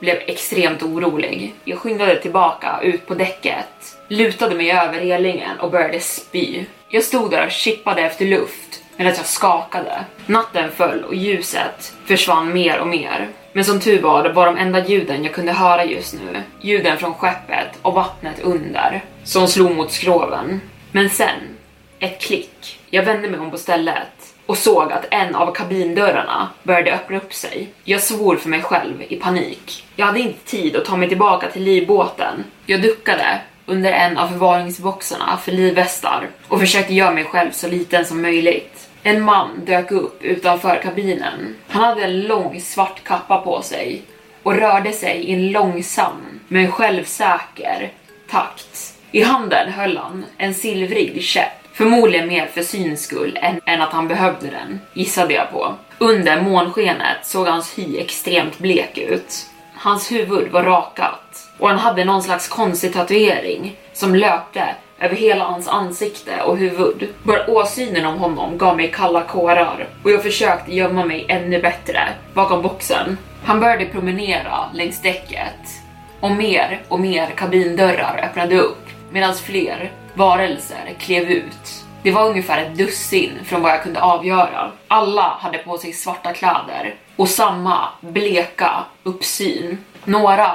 blev 0.00 0.16
extremt 0.26 0.82
orolig. 0.82 1.54
Jag 1.64 1.78
skyndade 1.78 2.16
tillbaka 2.16 2.80
ut 2.82 3.06
på 3.06 3.14
däcket, 3.14 3.96
lutade 4.08 4.54
mig 4.54 4.70
över 4.70 5.00
relingen 5.00 5.60
och 5.60 5.70
började 5.70 6.00
spy. 6.00 6.64
Jag 6.88 7.02
stod 7.02 7.30
där 7.30 7.46
och 7.46 7.52
chippade 7.52 8.02
efter 8.02 8.26
luft 8.26 8.82
medan 8.96 9.14
jag 9.16 9.26
skakade. 9.26 10.04
Natten 10.26 10.70
föll 10.70 11.04
och 11.04 11.14
ljuset 11.14 11.94
försvann 12.06 12.52
mer 12.52 12.80
och 12.80 12.88
mer. 12.88 13.28
Men 13.52 13.64
som 13.64 13.80
tur 13.80 14.02
var 14.02 14.28
var 14.28 14.46
de 14.46 14.56
enda 14.56 14.86
ljuden 14.86 15.24
jag 15.24 15.34
kunde 15.34 15.52
höra 15.52 15.84
just 15.84 16.14
nu 16.14 16.42
ljuden 16.60 16.98
från 16.98 17.14
skeppet 17.14 17.68
och 17.82 17.94
vattnet 17.94 18.40
under 18.40 19.04
som 19.24 19.48
slog 19.48 19.76
mot 19.76 19.92
skroven. 19.92 20.60
Men 20.92 21.10
sen, 21.10 21.56
ett 21.98 22.20
klick. 22.20 22.80
Jag 22.90 23.02
vände 23.02 23.28
mig 23.28 23.40
om 23.40 23.50
på 23.50 23.58
stället 23.58 24.34
och 24.46 24.58
såg 24.58 24.92
att 24.92 25.06
en 25.10 25.34
av 25.34 25.52
kabindörrarna 25.54 26.48
började 26.62 26.92
öppna 26.92 27.16
upp 27.16 27.34
sig. 27.34 27.68
Jag 27.84 28.02
svor 28.02 28.36
för 28.36 28.48
mig 28.48 28.62
själv 28.62 29.02
i 29.08 29.16
panik. 29.16 29.84
Jag 29.96 30.06
hade 30.06 30.20
inte 30.20 30.44
tid 30.44 30.76
att 30.76 30.84
ta 30.84 30.96
mig 30.96 31.08
tillbaka 31.08 31.50
till 31.50 31.62
livbåten. 31.62 32.44
Jag 32.66 32.82
duckade 32.82 33.40
under 33.66 33.92
en 33.92 34.18
av 34.18 34.28
förvaringsboxarna 34.28 35.36
för 35.36 35.52
livvästar 35.52 36.28
och 36.48 36.60
försökte 36.60 36.94
göra 36.94 37.10
mig 37.10 37.24
själv 37.24 37.50
så 37.50 37.68
liten 37.68 38.04
som 38.04 38.22
möjligt. 38.22 38.88
En 39.02 39.22
man 39.22 39.64
dök 39.64 39.90
upp 39.90 40.22
utanför 40.22 40.82
kabinen. 40.82 41.56
Han 41.68 41.84
hade 41.84 42.02
en 42.02 42.20
lång 42.20 42.60
svart 42.60 43.04
kappa 43.04 43.38
på 43.38 43.62
sig 43.62 44.02
och 44.42 44.56
rörde 44.56 44.92
sig 44.92 45.16
i 45.16 45.32
en 45.32 45.52
långsam 45.52 46.40
men 46.48 46.72
självsäker 46.72 47.92
takt. 48.30 48.94
I 49.10 49.22
handen 49.22 49.72
höll 49.72 49.96
han 49.96 50.24
en 50.38 50.54
silvrig 50.54 51.22
käpp 51.22 51.62
Förmodligen 51.74 52.28
mer 52.28 52.46
för 52.46 52.62
syns 52.62 53.02
skull 53.02 53.38
än, 53.42 53.60
än 53.66 53.82
att 53.82 53.92
han 53.92 54.08
behövde 54.08 54.46
den, 54.50 54.80
gissade 54.94 55.34
jag 55.34 55.50
på. 55.50 55.74
Under 55.98 56.40
månskenet 56.40 57.26
såg 57.26 57.46
hans 57.46 57.78
hy 57.78 57.98
extremt 57.98 58.58
blek 58.58 58.98
ut. 58.98 59.46
Hans 59.74 60.12
huvud 60.12 60.50
var 60.50 60.62
rakat 60.62 61.48
och 61.58 61.68
han 61.68 61.78
hade 61.78 62.04
någon 62.04 62.22
slags 62.22 62.48
konstig 62.48 62.92
tatuering 62.92 63.76
som 63.92 64.14
löpte 64.14 64.74
över 65.02 65.16
hela 65.16 65.44
hans 65.44 65.68
ansikte 65.68 66.42
och 66.42 66.58
huvud. 66.58 67.08
Bara 67.22 67.46
åsynen 67.46 68.06
om 68.06 68.18
honom 68.18 68.58
gav 68.58 68.76
mig 68.76 68.90
kalla 68.90 69.22
kårar 69.22 69.88
och 70.02 70.10
jag 70.10 70.22
försökte 70.22 70.74
gömma 70.74 71.04
mig 71.04 71.26
ännu 71.28 71.62
bättre 71.62 72.08
bakom 72.34 72.62
boxen. 72.62 73.18
Han 73.44 73.60
började 73.60 73.86
promenera 73.86 74.70
längs 74.74 75.02
däcket 75.02 75.82
och 76.20 76.30
mer 76.30 76.82
och 76.88 77.00
mer 77.00 77.26
kabindörrar 77.26 78.24
öppnade 78.24 78.58
upp 78.58 78.86
medan 79.10 79.34
fler 79.34 79.92
varelser 80.14 80.94
klev 80.98 81.30
ut. 81.30 81.84
Det 82.02 82.10
var 82.10 82.28
ungefär 82.28 82.62
ett 82.62 82.76
dussin 82.76 83.32
från 83.44 83.62
vad 83.62 83.72
jag 83.72 83.82
kunde 83.82 84.00
avgöra. 84.00 84.70
Alla 84.88 85.22
hade 85.40 85.58
på 85.58 85.78
sig 85.78 85.92
svarta 85.92 86.32
kläder 86.32 86.94
och 87.16 87.28
samma 87.28 87.88
bleka 88.00 88.84
uppsyn. 89.02 89.84
Några 90.04 90.52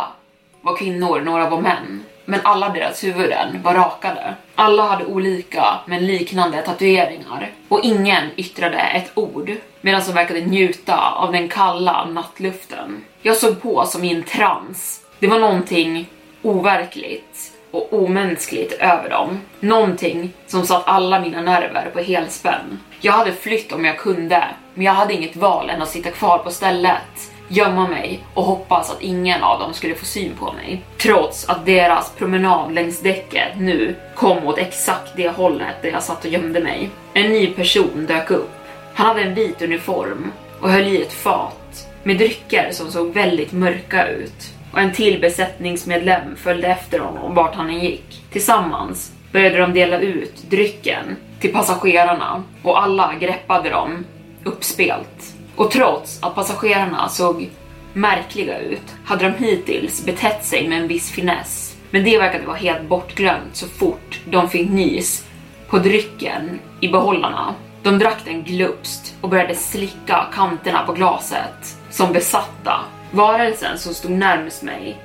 var 0.62 0.77
kvinnor, 0.77 1.22
några 1.22 1.50
var 1.50 1.62
män. 1.62 2.04
Men 2.29 2.39
alla 2.43 2.69
deras 2.69 3.03
huvuden 3.03 3.62
var 3.63 3.74
rakade. 3.74 4.34
Alla 4.55 4.84
hade 4.84 5.05
olika 5.05 5.65
men 5.86 6.07
liknande 6.07 6.62
tatueringar 6.62 7.51
och 7.67 7.79
ingen 7.84 8.24
yttrade 8.36 8.79
ett 8.79 9.12
ord 9.13 9.51
medan 9.81 10.01
de 10.05 10.12
verkade 10.12 10.41
njuta 10.41 11.12
av 11.12 11.31
den 11.31 11.50
kalla 11.50 12.05
nattluften. 12.05 13.03
Jag 13.22 13.38
såg 13.38 13.62
på 13.62 13.86
som 13.86 14.03
i 14.03 14.13
en 14.13 14.24
trans. 14.24 15.01
Det 15.19 15.27
var 15.27 15.39
någonting 15.39 16.10
overkligt 16.41 17.51
och 17.72 17.93
omänskligt 17.93 18.74
över 18.74 19.10
dem. 19.10 19.41
Någonting 19.60 20.34
som 20.48 20.65
satt 20.65 20.88
alla 20.88 21.19
mina 21.19 21.41
nerver 21.41 21.89
på 21.93 22.00
helspänn. 22.00 22.79
Jag 23.01 23.13
hade 23.13 23.31
flytt 23.31 23.72
om 23.72 23.86
jag 23.86 23.98
kunde, 23.98 24.48
men 24.74 24.86
jag 24.86 24.93
hade 24.93 25.13
inget 25.13 25.36
val 25.36 25.69
än 25.69 25.81
att 25.81 25.89
sitta 25.89 26.12
kvar 26.12 26.38
på 26.38 26.51
stället, 26.51 27.31
gömma 27.48 27.88
mig 27.88 28.24
och 28.34 28.44
hoppas 28.44 28.92
att 28.92 29.01
ingen 29.01 29.44
av 29.44 29.60
dem 29.60 29.74
skulle 29.74 29.96
få 29.96 30.06
syn 30.06 30.32
på 30.39 30.54
mig. 30.54 30.82
Trots 30.98 31.50
att 31.50 31.66
deras 31.66 32.12
promenad 32.12 32.74
längs 32.74 33.01
däcket 33.01 33.60
nu 33.60 33.96
kom 34.16 34.48
åt 34.48 34.58
exakt 34.58 35.13
det 35.16 35.30
hållet 35.30 35.82
där 35.82 35.89
jag 35.89 36.04
satt 36.04 36.25
och 36.25 36.32
gömde 36.32 36.60
mig. 36.60 36.89
En 37.13 37.32
ny 37.32 37.48
person 37.48 38.06
dök 38.08 38.32
upp. 38.32 38.51
Han 38.94 39.08
hade 39.08 39.22
en 39.22 39.34
vit 39.34 39.62
uniform 39.62 40.32
och 40.62 40.70
höll 40.70 40.88
i 40.88 41.01
ett 41.01 41.13
fat 41.13 41.88
med 42.04 42.18
drycker 42.18 42.70
som 42.72 42.92
såg 42.92 43.13
väldigt 43.13 43.51
mörka 43.51 44.08
ut 44.08 44.54
och 44.72 44.80
en 44.80 44.94
till 44.94 45.22
besättningsmedlem 45.22 46.36
följde 46.36 46.68
efter 46.68 47.00
honom 47.00 47.36
vart 47.36 47.56
han 47.56 47.70
än 47.70 47.80
gick. 47.80 48.24
Tillsammans 48.32 49.12
började 49.32 49.58
de 49.58 49.74
dela 49.74 50.00
ut 50.00 50.44
drycken 50.50 51.16
till 51.39 51.54
passagerarna 51.54 52.44
och 52.63 52.84
alla 52.84 53.13
greppade 53.20 53.70
dem 53.70 54.06
uppspelt. 54.44 55.37
Och 55.58 55.72
trots 55.72 56.24
att 56.24 56.36
passagerarna 56.36 57.10
såg 57.10 57.50
märkliga 57.94 58.60
ut 58.60 58.96
hade 59.06 59.30
de 59.30 59.46
hittills 59.46 60.06
betett 60.06 60.46
sig 60.46 60.68
med 60.68 60.82
en 60.82 60.88
viss 60.88 61.12
finess. 61.12 61.76
Men 61.92 62.04
det 62.04 62.18
verkade 62.18 62.46
vara 62.46 62.58
helt 62.58 62.90
bortglömt 62.90 63.56
så 63.56 63.68
fort 63.68 64.20
de 64.26 64.50
fick 64.50 64.70
nys 64.70 65.26
på 65.68 65.78
drycken 65.78 66.60
i 66.82 66.88
behållarna. 66.88 67.56
De 67.84 68.00
drack 68.00 68.18
den 68.26 68.44
glupst 68.44 69.16
och 69.22 69.30
började 69.30 69.56
slicka 69.56 70.26
kanterna 70.34 70.86
på 70.86 70.94
glaset 70.94 71.78
som 71.90 72.14
besatta 72.14 72.80
Varelsen 73.12 73.78
som 73.78 73.94
stod 73.94 74.12
närmast 74.12 74.64
mig 74.64 74.98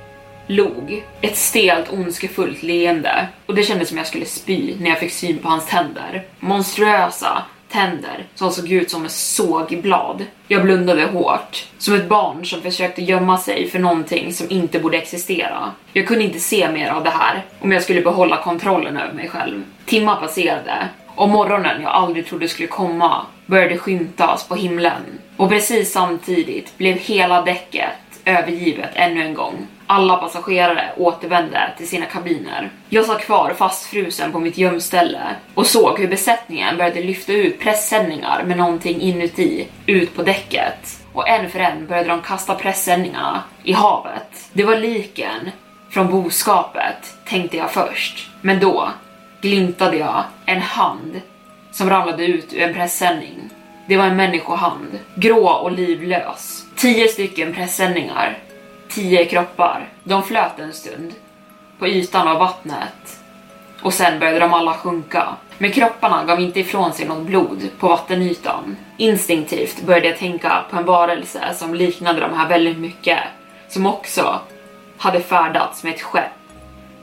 log. 0.47 1.03
Ett 1.21 1.37
stelt 1.37 1.93
ondskefullt 1.93 2.63
leende 2.63 3.27
och 3.45 3.55
det 3.55 3.63
kändes 3.63 3.89
som 3.89 3.97
jag 3.97 4.07
skulle 4.07 4.25
spy 4.25 4.75
när 4.79 4.89
jag 4.89 4.99
fick 4.99 5.11
syn 5.11 5.37
på 5.37 5.49
hans 5.49 5.67
tänder. 5.67 6.23
Monstruösa 6.39 7.43
tänder 7.73 8.25
som 8.35 8.51
såg 8.51 8.71
ut 8.71 8.91
som 8.91 9.05
ett 9.05 9.11
sågblad. 9.11 10.25
Jag 10.47 10.63
blundade 10.63 11.05
hårt, 11.05 11.65
som 11.77 11.95
ett 11.95 12.09
barn 12.09 12.45
som 12.45 12.61
försökte 12.61 13.01
gömma 13.01 13.37
sig 13.37 13.69
för 13.69 13.79
någonting 13.79 14.33
som 14.33 14.49
inte 14.49 14.79
borde 14.79 14.97
existera. 14.97 15.71
Jag 15.93 16.07
kunde 16.07 16.23
inte 16.23 16.39
se 16.39 16.71
mer 16.71 16.89
av 16.89 17.03
det 17.03 17.09
här 17.09 17.45
om 17.59 17.71
jag 17.71 17.83
skulle 17.83 18.01
behålla 18.01 18.37
kontrollen 18.37 18.97
över 18.97 19.13
mig 19.13 19.29
själv. 19.29 19.63
Timmar 19.85 20.15
passerade 20.15 20.87
och 21.15 21.29
morgonen 21.29 21.81
jag 21.81 21.91
aldrig 21.91 22.25
trodde 22.25 22.47
skulle 22.47 22.67
komma 22.67 23.25
började 23.45 23.77
skymtas 23.77 24.47
på 24.47 24.55
himlen. 24.55 25.01
Och 25.37 25.49
precis 25.49 25.91
samtidigt 25.91 26.77
blev 26.77 26.95
hela 26.95 27.41
däcket 27.41 27.91
övergivet 28.25 28.89
ännu 28.93 29.23
en 29.23 29.33
gång. 29.33 29.67
Alla 29.93 30.15
passagerare 30.15 30.91
återvände 30.97 31.73
till 31.77 31.87
sina 31.87 32.05
kabiner. 32.05 32.69
Jag 32.89 33.05
satt 33.05 33.21
kvar 33.21 33.53
fastfrusen 33.57 34.31
på 34.31 34.39
mitt 34.39 34.57
gömställe 34.57 35.19
och 35.53 35.65
såg 35.67 35.99
hur 35.99 36.07
besättningen 36.07 36.77
började 36.77 37.03
lyfta 37.03 37.33
ut 37.33 37.59
pressändningar 37.59 38.43
med 38.43 38.57
någonting 38.57 39.01
inuti 39.01 39.67
ut 39.85 40.15
på 40.15 40.23
däcket. 40.23 41.01
Och 41.13 41.29
en 41.29 41.49
för 41.49 41.59
en 41.59 41.87
började 41.87 42.09
de 42.09 42.21
kasta 42.21 42.55
pressändningarna 42.55 43.43
i 43.63 43.73
havet. 43.73 44.49
Det 44.53 44.63
var 44.63 44.75
liken 44.75 45.51
från 45.89 46.11
boskapet, 46.11 47.13
tänkte 47.25 47.57
jag 47.57 47.71
först. 47.71 48.29
Men 48.41 48.59
då 48.59 48.89
glimtade 49.41 49.97
jag 49.97 50.23
en 50.45 50.61
hand 50.61 51.21
som 51.71 51.89
ramlade 51.89 52.25
ut 52.25 52.53
ur 52.53 52.61
en 52.61 52.73
pressändning. 52.73 53.49
Det 53.87 53.97
var 53.97 54.05
en 54.05 54.15
människohand, 54.15 54.99
grå 55.15 55.47
och 55.47 55.71
livlös. 55.71 56.65
Tio 56.75 57.07
stycken 57.07 57.53
pressändningar, 57.53 58.37
tio 58.93 59.25
kroppar. 59.25 59.89
De 60.03 60.23
flöt 60.23 60.59
en 60.59 60.73
stund 60.73 61.13
på 61.79 61.87
ytan 61.87 62.27
av 62.27 62.39
vattnet 62.39 63.19
och 63.81 63.93
sen 63.93 64.19
började 64.19 64.39
de 64.39 64.53
alla 64.53 64.73
sjunka. 64.73 65.35
Men 65.57 65.71
kropparna 65.71 66.23
gav 66.23 66.41
inte 66.41 66.59
ifrån 66.59 66.93
sig 66.93 67.07
något 67.07 67.25
blod 67.25 67.69
på 67.79 67.87
vattenytan. 67.87 68.77
Instinktivt 68.97 69.81
började 69.81 70.07
jag 70.07 70.17
tänka 70.17 70.63
på 70.69 70.77
en 70.77 70.85
varelse 70.85 71.53
som 71.53 71.73
liknade 71.73 72.19
de 72.19 72.33
här 72.33 72.49
väldigt 72.49 72.77
mycket, 72.77 73.19
som 73.67 73.85
också 73.85 74.39
hade 74.97 75.21
färdats 75.21 75.83
med 75.83 75.93
ett 75.93 76.01
skepp 76.01 76.31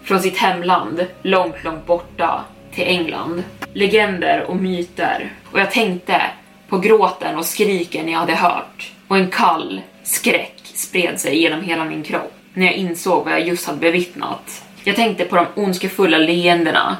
från 0.02 0.20
sitt 0.20 0.38
hemland 0.38 1.06
långt, 1.22 1.64
långt 1.64 1.86
borta 1.86 2.44
till 2.74 2.84
England. 2.84 3.42
Legender 3.72 4.44
och 4.48 4.56
myter. 4.56 5.32
Och 5.52 5.60
jag 5.60 5.70
tänkte 5.70 6.22
på 6.68 6.78
gråten 6.78 7.38
och 7.38 7.44
skriken 7.44 8.08
jag 8.08 8.18
hade 8.18 8.34
hört. 8.34 8.92
Och 9.08 9.16
en 9.16 9.30
kall 9.30 9.80
skräck 10.02 10.59
spred 10.80 11.20
sig 11.20 11.38
genom 11.38 11.62
hela 11.62 11.84
min 11.84 12.02
kropp 12.02 12.32
när 12.54 12.66
jag 12.66 12.74
insåg 12.74 13.24
vad 13.24 13.32
jag 13.32 13.46
just 13.46 13.66
hade 13.66 13.78
bevittnat. 13.78 14.64
Jag 14.84 14.96
tänkte 14.96 15.24
på 15.24 15.36
de 15.36 15.46
ondskefulla 15.54 16.18
leendena 16.18 16.96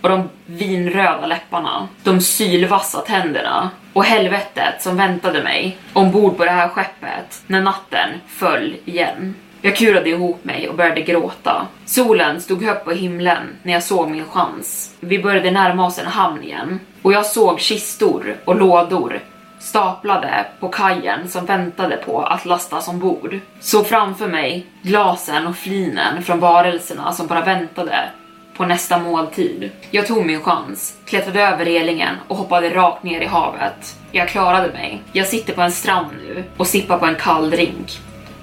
och 0.00 0.08
de 0.08 0.28
vinröda 0.46 1.26
läpparna, 1.26 1.88
de 2.02 2.20
sylvassa 2.20 3.00
tänderna 3.00 3.70
och 3.92 4.04
helvetet 4.04 4.82
som 4.82 4.96
väntade 4.96 5.42
mig 5.42 5.78
ombord 5.92 6.36
på 6.36 6.44
det 6.44 6.50
här 6.50 6.68
skeppet 6.68 7.42
när 7.46 7.60
natten 7.60 8.10
föll 8.26 8.76
igen. 8.84 9.34
Jag 9.62 9.76
kurade 9.76 10.10
ihop 10.10 10.44
mig 10.44 10.68
och 10.68 10.74
började 10.74 11.00
gråta. 11.00 11.66
Solen 11.84 12.40
stod 12.40 12.62
högt 12.62 12.84
på 12.84 12.90
himlen 12.90 13.42
när 13.62 13.72
jag 13.72 13.82
såg 13.82 14.10
min 14.10 14.24
chans. 14.24 14.94
Vi 15.00 15.18
började 15.18 15.50
närma 15.50 15.86
oss 15.86 15.98
en 15.98 16.06
hamn 16.06 16.42
igen 16.42 16.80
och 17.02 17.12
jag 17.12 17.26
såg 17.26 17.60
kistor 17.60 18.36
och 18.44 18.56
lådor 18.56 19.20
staplade 19.66 20.46
på 20.60 20.68
kajen 20.68 21.28
som 21.28 21.46
väntade 21.46 21.96
på 21.96 22.22
att 22.22 22.44
lastas 22.44 22.88
ombord. 22.88 23.38
Såg 23.60 23.86
framför 23.86 24.28
mig 24.28 24.66
glasen 24.82 25.46
och 25.46 25.56
flinen 25.56 26.22
från 26.22 26.40
varelserna 26.40 27.12
som 27.12 27.26
bara 27.26 27.44
väntade 27.44 28.10
på 28.56 28.66
nästa 28.66 28.98
måltid. 28.98 29.70
Jag 29.90 30.06
tog 30.06 30.26
min 30.26 30.40
chans, 30.40 30.96
klättrade 31.04 31.42
över 31.42 31.64
relingen 31.64 32.14
och 32.28 32.36
hoppade 32.36 32.74
rakt 32.74 33.02
ner 33.02 33.20
i 33.20 33.26
havet. 33.26 33.96
Jag 34.12 34.28
klarade 34.28 34.72
mig. 34.72 35.02
Jag 35.12 35.26
sitter 35.26 35.54
på 35.54 35.60
en 35.60 35.72
strand 35.72 36.08
nu 36.26 36.44
och 36.56 36.66
sippar 36.66 36.98
på 36.98 37.06
en 37.06 37.14
kall 37.14 37.50
drink. 37.50 37.98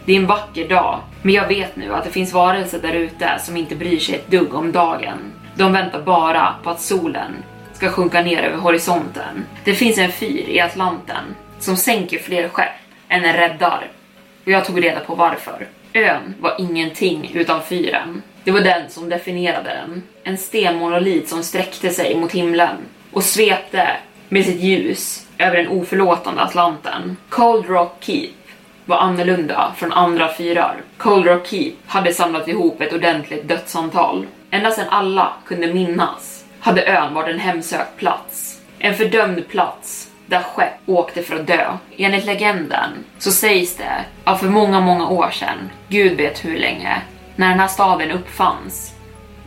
Det 0.06 0.14
är 0.14 0.18
en 0.18 0.28
vacker 0.28 0.70
dag, 0.70 1.00
men 1.22 1.34
jag 1.34 1.48
vet 1.48 1.76
nu 1.76 1.94
att 1.94 2.04
det 2.04 2.12
finns 2.12 2.34
varelser 2.34 2.80
där 2.80 2.94
ute 2.94 3.40
som 3.40 3.58
inte 3.58 3.76
bryr 3.76 4.00
sig 4.00 4.16
ett 4.16 4.32
dugg 4.32 4.54
om 4.54 4.72
dagen. 4.72 5.18
De 5.56 5.72
väntar 5.72 6.02
bara 6.02 6.56
på 6.64 6.70
att 6.70 6.82
solen 6.82 7.34
ska 7.84 7.92
sjunka 7.92 8.22
ner 8.22 8.44
över 8.44 8.58
horisonten. 8.58 9.46
Det 9.64 9.74
finns 9.74 9.98
en 9.98 10.12
fyr 10.12 10.50
i 10.50 10.60
Atlanten 10.60 11.36
som 11.60 11.78
sänker 11.78 12.20
fler 12.20 12.50
skepp 12.50 12.74
än 13.08 13.22
den 13.22 13.34
räddar. 13.34 13.92
Och 14.46 14.52
jag 14.52 14.66
tog 14.66 14.84
reda 14.84 15.00
på 15.00 15.16
varför. 15.16 15.68
Ön 15.94 16.36
var 16.40 16.56
ingenting 16.60 17.32
utan 17.34 17.62
fyren. 17.64 18.22
Det 18.44 18.52
var 18.52 18.60
den 18.60 18.90
som 18.90 19.10
definierade 19.10 19.70
den. 19.70 20.04
En 20.24 20.38
stenmonolit 20.38 21.30
som 21.30 21.44
sträckte 21.44 21.90
sig 21.90 22.16
mot 22.16 22.32
himlen 22.32 22.76
och 23.12 23.24
svepte 23.24 23.90
med 24.30 24.46
sitt 24.46 24.62
ljus 24.62 25.28
över 25.38 25.58
den 25.58 25.68
oförlåtande 25.68 26.42
Atlanten. 26.42 27.18
Cold 27.30 27.66
Rock 27.70 27.96
Keep 28.00 28.34
var 28.86 28.98
annorlunda 28.98 29.74
från 29.78 29.92
andra 29.92 30.34
fyrar. 30.34 30.76
Cold 30.98 31.26
Rock 31.26 31.48
Keep 31.48 31.74
hade 31.86 32.14
samlat 32.14 32.48
ihop 32.48 32.82
ett 32.82 32.94
ordentligt 32.94 33.48
dödsantal. 33.48 34.26
Ända 34.52 34.72
sedan 34.72 34.90
alla 34.90 35.34
kunde 35.46 35.74
minnas 35.74 36.33
hade 36.64 36.86
ön 36.86 37.14
varit 37.14 37.34
en 37.34 37.40
hemsökt 37.40 37.98
plats. 37.98 38.62
En 38.80 38.96
fördömd 38.96 39.48
plats 39.48 40.10
där 40.26 40.42
skepp 40.44 40.74
åkte 40.86 41.24
för 41.24 41.36
att 41.36 41.48
dö. 41.48 41.78
Enligt 41.98 42.26
legenden 42.26 42.90
så 43.20 43.32
sägs 43.32 43.76
det 43.76 44.06
att 44.24 44.40
för 44.40 44.48
många, 44.48 44.82
många 44.82 45.08
år 45.10 45.30
sedan, 45.32 45.70
gud 45.88 46.18
vet 46.18 46.46
hur 46.46 46.58
länge, 46.58 47.02
när 47.36 47.50
den 47.50 47.60
här 47.60 47.68
staden 47.68 48.12
uppfanns, 48.12 48.94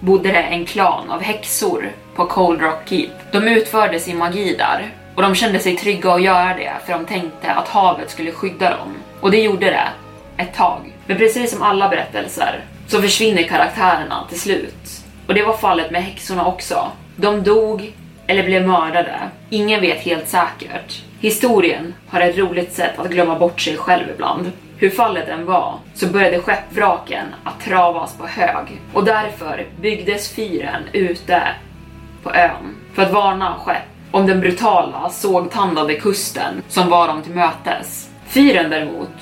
bodde 0.00 0.32
det 0.32 0.42
en 0.42 0.66
klan 0.66 1.11
av 1.11 1.23
häxor 1.23 1.92
på 2.14 2.26
Cold 2.26 2.61
Rock 2.61 2.88
Keep. 2.88 3.11
De 3.32 3.49
utförde 3.49 4.00
sin 4.00 4.18
magi 4.18 4.56
där 4.56 4.90
och 5.14 5.23
de 5.23 5.35
kände 5.35 5.58
sig 5.58 5.76
trygga 5.76 6.12
att 6.12 6.23
göra 6.23 6.54
det 6.56 6.73
för 6.87 6.92
de 6.92 7.04
tänkte 7.04 7.52
att 7.52 7.68
havet 7.68 8.11
skulle 8.11 8.32
skydda 8.32 8.70
dem. 8.70 8.94
Och 9.20 9.30
det 9.30 9.42
gjorde 9.42 9.66
det 9.66 9.88
ett 10.37 10.54
tag. 10.54 10.92
Men 11.06 11.16
precis 11.16 11.50
som 11.50 11.62
alla 11.62 11.88
berättelser 11.88 12.64
så 12.87 13.02
försvinner 13.02 13.42
karaktärerna 13.42 14.26
till 14.28 14.40
slut. 14.40 15.02
Och 15.26 15.35
det 15.35 15.42
var 15.42 15.56
fallet 15.56 15.90
med 15.90 16.02
häxorna 16.02 16.46
också. 16.46 16.92
De 17.16 17.42
dog 17.42 17.92
eller 18.26 18.42
blev 18.42 18.66
mördade. 18.66 19.14
Ingen 19.50 19.80
vet 19.80 19.99
helt 19.99 20.28
säkert. 20.28 21.02
Historien 21.20 21.94
har 22.08 22.20
ett 22.20 22.38
roligt 22.38 22.73
sätt 22.73 22.99
att 22.99 23.11
glömma 23.11 23.38
bort 23.38 23.61
sig 23.61 23.76
själv 23.76 24.04
ibland. 24.14 24.52
Hur 24.78 24.90
fallet 24.90 25.28
än 25.28 25.46
var 25.46 25.78
så 25.94 26.06
började 26.06 26.40
skeppvraken 26.40 27.26
att 27.44 27.61
travas 27.61 28.16
på 28.18 28.26
hög 28.26 28.80
och 28.92 29.04
därför 29.04 29.66
byggdes 29.80 30.35
fyren 30.35 30.82
ute 30.92 31.42
på 32.23 32.35
ön 32.35 32.76
för 32.94 33.02
att 33.02 33.12
varna 33.12 33.54
skepp 33.64 33.82
om 34.11 34.26
den 34.26 34.40
brutala 34.40 35.08
sågtandade 35.11 35.94
kusten 35.94 36.62
som 36.68 36.90
var 36.90 37.08
dem 37.08 37.23
till 37.23 37.35
mötes. 37.35 38.11
Fyren 38.26 38.70
däremot 38.70 39.12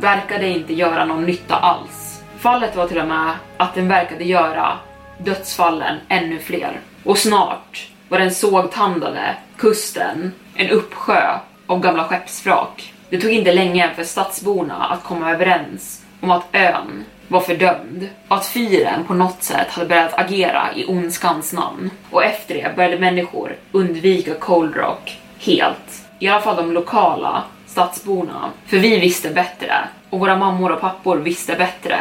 verkade 0.00 0.48
inte 0.48 0.74
göra 0.74 1.04
någon 1.04 1.24
nytta 1.24 1.56
alls. 1.56 2.22
Fallet 2.38 2.76
var 2.76 2.88
till 2.88 3.00
och 3.00 3.08
med 3.08 3.32
att 3.56 3.74
den 3.74 3.88
verkade 3.88 4.24
göra 4.24 4.78
dödsfallen 5.18 5.96
ännu 6.08 6.38
fler. 6.38 6.80
Och 7.04 7.18
snart 7.18 7.88
var 8.08 8.18
den 8.18 8.34
sågtandade 8.34 9.36
kusten 9.56 10.32
en 10.54 10.70
uppsjö 10.70 11.38
av 11.66 11.80
gamla 11.80 12.04
skeppsvrak. 12.04 12.94
Det 13.10 13.20
tog 13.20 13.30
inte 13.30 13.52
länge 13.52 13.90
för 13.96 14.04
stadsborna 14.04 14.74
att 14.74 15.04
komma 15.04 15.30
överens 15.30 16.02
om 16.20 16.30
att 16.30 16.46
ön 16.52 17.04
var 17.28 17.40
fördömd 17.40 18.08
och 18.28 18.36
att 18.36 18.46
fyren 18.46 19.04
på 19.04 19.14
något 19.14 19.42
sätt 19.42 19.68
hade 19.70 19.88
börjat 19.88 20.18
agera 20.18 20.68
i 20.74 20.86
ondskans 20.86 21.52
namn. 21.52 21.90
Och 22.10 22.24
efter 22.24 22.54
det 22.54 22.76
började 22.76 22.98
människor 22.98 23.56
undvika 23.72 24.34
Cold 24.34 24.76
Rock 24.76 25.18
helt. 25.38 26.06
I 26.18 26.28
alla 26.28 26.40
fall 26.40 26.56
de 26.56 26.72
lokala 26.72 27.42
stadsborna. 27.66 28.50
För 28.66 28.78
vi 28.78 28.98
visste 28.98 29.30
bättre 29.30 29.74
och 30.10 30.20
våra 30.20 30.36
mammor 30.36 30.72
och 30.72 30.80
pappor 30.80 31.16
visste 31.16 31.54
bättre 31.54 31.96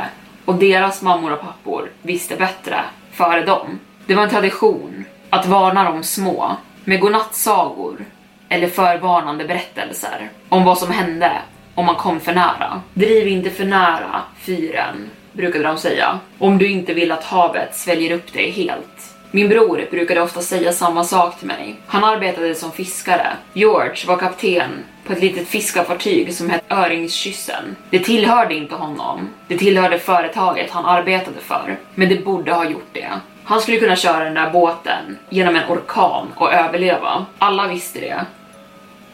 och 0.46 0.55
deras 0.55 1.01
mammor 1.01 1.34
och 1.34 1.41
pappor 1.41 1.89
visste 2.01 2.36
bättre 2.36 2.84
före 3.12 3.46
dem. 3.46 3.79
Det 4.05 4.15
var 4.15 4.24
en 4.24 4.29
tradition 4.29 5.05
att 5.29 5.46
varna 5.46 5.91
de 5.91 6.03
små 6.03 6.55
med 6.86 7.00
godnattsagor 7.00 8.05
eller 8.50 8.67
förvarnande 8.67 9.46
berättelser 9.46 10.29
om 10.50 10.63
vad 10.63 10.77
som 10.77 10.91
hände 10.91 11.31
om 11.75 11.86
man 11.86 11.96
kom 11.96 12.20
för 12.20 12.34
nära. 12.34 12.81
Driv 12.93 13.27
inte 13.27 13.50
för 13.50 13.65
nära 13.65 14.22
fyren, 14.39 15.10
brukade 15.34 15.63
de 15.63 15.77
säga, 15.77 16.20
om 16.38 16.58
du 16.58 16.67
inte 16.67 16.93
vill 16.93 17.12
att 17.12 17.24
havet 17.24 17.75
sväljer 17.75 18.12
upp 18.12 18.34
dig 18.34 18.51
helt. 18.51 19.15
Min 19.34 19.50
bror 19.50 19.88
brukade 19.91 20.22
ofta 20.22 20.41
säga 20.41 20.74
samma 20.74 21.03
sak 21.03 21.39
till 21.39 21.48
mig. 21.48 21.75
Han 21.88 22.03
arbetade 22.03 22.55
som 22.55 22.72
fiskare. 22.72 23.27
George 23.53 24.08
var 24.08 24.17
kapten 24.17 24.70
på 25.08 25.13
ett 25.13 25.22
litet 25.22 25.48
fiskarfartyg 25.48 26.34
som 26.34 26.50
hette 26.50 26.75
Öringskyssen. 26.75 27.75
Det 27.89 28.00
tillhörde 28.00 28.55
inte 28.55 28.75
honom. 28.75 29.29
Det 29.48 29.58
tillhörde 29.58 30.00
företaget 30.00 30.72
han 30.72 30.86
arbetade 30.86 31.39
för. 31.39 31.77
Men 31.96 32.10
det 32.10 32.25
borde 32.25 32.53
ha 32.53 32.70
gjort 32.70 32.89
det. 32.93 33.10
Han 33.44 33.62
skulle 33.62 33.80
kunna 33.80 33.96
köra 33.96 34.24
den 34.24 34.34
där 34.34 34.50
båten 34.50 35.18
genom 35.30 35.56
en 35.56 35.70
orkan 35.70 36.28
och 36.36 36.54
överleva. 36.54 37.26
Alla 37.40 37.68
visste 37.68 38.00
det. 38.00 38.26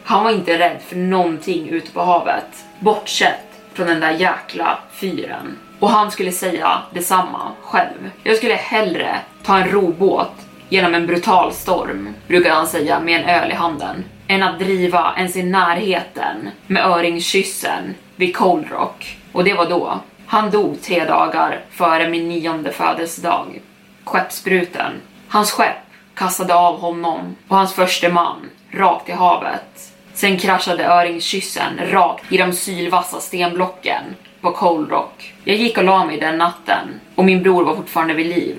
Han 0.04 0.24
var 0.24 0.30
inte 0.30 0.58
rädd 0.58 0.78
för 0.88 0.96
någonting 0.96 1.68
ute 1.68 1.90
på 1.92 2.00
havet, 2.00 2.64
bortsett 2.80 3.60
från 3.72 3.86
den 3.86 4.00
där 4.00 4.10
jäkla 4.10 4.78
fyren. 4.92 5.58
Och 5.78 5.90
han 5.90 6.10
skulle 6.10 6.32
säga 6.32 6.82
detsamma 6.90 7.52
själv. 7.62 8.10
Jag 8.22 8.36
skulle 8.36 8.54
hellre 8.54 9.18
ta 9.42 9.58
en 9.58 9.70
robåt 9.70 10.32
genom 10.68 10.94
en 10.94 11.06
brutal 11.06 11.52
storm, 11.52 12.14
brukar 12.26 12.50
han 12.50 12.66
säga 12.66 13.00
med 13.00 13.20
en 13.20 13.28
öl 13.28 13.50
i 13.50 13.54
handen, 13.54 14.04
än 14.28 14.42
att 14.42 14.58
driva 14.58 15.14
ens 15.16 15.36
i 15.36 15.42
närheten 15.42 16.50
med 16.66 16.86
öringkyssen 16.86 17.94
vid 18.16 18.36
Cold 18.36 18.70
Rock. 18.70 19.18
Och 19.32 19.44
det 19.44 19.54
var 19.54 19.70
då. 19.70 20.00
Han 20.26 20.50
dog 20.50 20.82
tre 20.82 21.04
dagar 21.04 21.60
före 21.70 22.08
min 22.08 22.28
nionde 22.28 22.72
födelsedag. 22.72 23.60
Skeppsbruten. 24.08 24.92
Hans 25.28 25.50
skepp 25.50 25.76
kastade 26.14 26.54
av 26.54 26.80
honom 26.80 27.36
och 27.48 27.56
hans 27.56 27.74
första 27.74 28.08
man 28.08 28.50
rakt 28.70 29.08
i 29.08 29.12
havet. 29.12 29.92
Sen 30.14 30.38
kraschade 30.38 30.84
öringskyssen 30.84 31.80
rakt 31.90 32.32
i 32.32 32.36
de 32.36 32.52
sylvassa 32.52 33.20
stenblocken 33.20 34.02
på 34.40 34.52
Cold 34.52 34.90
Rock. 34.90 35.34
Jag 35.44 35.56
gick 35.56 35.78
och 35.78 35.84
la 35.84 36.04
mig 36.04 36.20
den 36.20 36.38
natten 36.38 37.00
och 37.14 37.24
min 37.24 37.42
bror 37.42 37.64
var 37.64 37.76
fortfarande 37.76 38.14
vid 38.14 38.26
liv. 38.26 38.56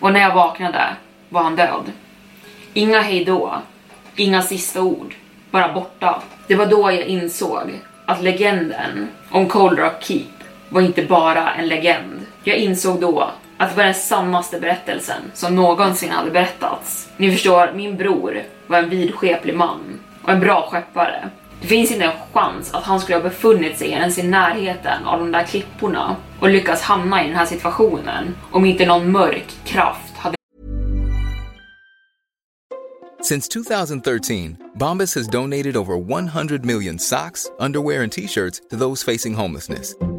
Och 0.00 0.12
när 0.12 0.20
jag 0.20 0.34
vaknade 0.34 0.86
var 1.28 1.42
han 1.42 1.56
död. 1.56 1.92
Inga 2.72 3.00
hejdå, 3.00 3.54
inga 4.16 4.42
sista 4.42 4.82
ord, 4.82 5.14
bara 5.50 5.72
borta. 5.72 6.22
Det 6.46 6.54
var 6.54 6.66
då 6.66 6.90
jag 6.90 7.06
insåg 7.06 7.80
att 8.06 8.22
legenden 8.22 9.08
om 9.30 9.48
Cold 9.48 9.78
Rock 9.78 10.02
Keep 10.04 10.32
var 10.68 10.80
inte 10.80 11.02
bara 11.02 11.54
en 11.54 11.68
legend. 11.68 12.26
Jag 12.44 12.56
insåg 12.56 13.00
då 13.00 13.30
att 13.58 13.70
det 13.70 13.76
var 13.76 13.84
den 13.84 13.94
sannaste 13.94 14.60
berättelsen 14.60 15.22
som 15.34 15.54
någonsin 15.54 16.10
hade 16.10 16.30
berättats. 16.30 17.08
Ni 17.16 17.32
förstår, 17.32 17.72
min 17.74 17.96
bror 17.96 18.42
var 18.66 18.78
en 18.78 18.88
vidskeplig 18.88 19.56
man 19.56 20.00
och 20.22 20.30
en 20.30 20.40
bra 20.40 20.68
skeppare. 20.70 21.30
Det 21.60 21.66
finns 21.66 21.90
inte 21.90 22.04
en 22.04 22.12
chans 22.32 22.74
att 22.74 22.84
han 22.84 23.00
skulle 23.00 23.16
ha 23.16 23.22
befunnit 23.22 23.78
sig 23.78 23.90
ens 23.90 24.18
i 24.18 24.22
närheten 24.22 25.04
av 25.04 25.18
de 25.18 25.32
där 25.32 25.44
klipporna 25.44 26.16
och 26.40 26.48
lyckats 26.48 26.82
hamna 26.82 27.24
i 27.24 27.26
den 27.26 27.36
här 27.36 27.46
situationen 27.46 28.34
om 28.50 28.64
inte 28.64 28.86
någon 28.86 29.12
mörk 29.12 29.54
kraft 29.64 30.16
hade 30.16 30.36
Since 33.22 33.48
2013, 33.48 34.56
Bombas 34.74 35.14
has 35.14 35.26
donated 35.26 35.76
over 35.76 35.96
100 35.96 36.64
million 36.64 36.98
socks, 36.98 37.50
underwear, 37.58 38.02
and 38.02 38.12
t 38.12 38.28
shirts 38.28 38.60
to 38.70 38.76
those 38.76 39.12
facing 39.12 39.34
homelessness. 39.34 39.96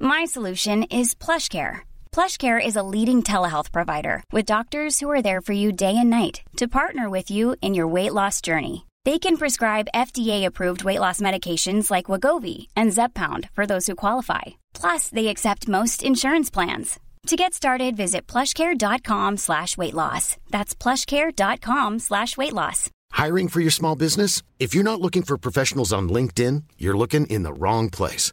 My 0.00 0.24
solution 0.24 0.84
is 0.84 1.14
PlushCare. 1.14 1.80
PlushCare 2.12 2.64
is 2.64 2.76
a 2.76 2.82
leading 2.82 3.22
telehealth 3.22 3.72
provider 3.72 4.22
with 4.32 4.46
doctors 4.46 5.00
who 5.00 5.10
are 5.10 5.22
there 5.22 5.40
for 5.40 5.52
you 5.52 5.72
day 5.72 5.96
and 5.96 6.10
night 6.10 6.42
to 6.56 6.68
partner 6.68 7.10
with 7.10 7.30
you 7.30 7.56
in 7.60 7.74
your 7.74 7.88
weight 7.88 8.14
loss 8.14 8.40
journey. 8.40 8.86
They 9.04 9.18
can 9.18 9.36
prescribe 9.36 9.88
FDA-approved 9.94 10.84
weight 10.84 11.00
loss 11.00 11.20
medications 11.20 11.90
like 11.90 12.06
Wagovi 12.06 12.68
and 12.76 12.90
Zepbound 12.92 13.50
for 13.52 13.66
those 13.66 13.86
who 13.86 13.94
qualify. 13.96 14.42
Plus, 14.72 15.08
they 15.10 15.28
accept 15.28 15.68
most 15.68 16.02
insurance 16.02 16.48
plans. 16.50 16.98
To 17.28 17.36
get 17.36 17.54
started, 17.54 17.96
visit 17.96 18.26
plushcare.com 18.26 19.36
slash 19.38 19.76
weight 19.76 19.94
loss. 19.94 20.36
That's 20.50 20.74
plushcare.com 20.74 21.98
slash 21.98 22.36
weight 22.36 22.52
loss. 22.52 22.90
Hiring 23.12 23.48
for 23.48 23.60
your 23.60 23.70
small 23.70 23.96
business? 23.96 24.42
If 24.58 24.74
you're 24.74 24.84
not 24.84 25.00
looking 25.00 25.22
for 25.22 25.38
professionals 25.38 25.92
on 25.92 26.08
LinkedIn, 26.08 26.64
you're 26.78 26.96
looking 26.96 27.26
in 27.28 27.42
the 27.42 27.52
wrong 27.52 27.88
place. 27.90 28.32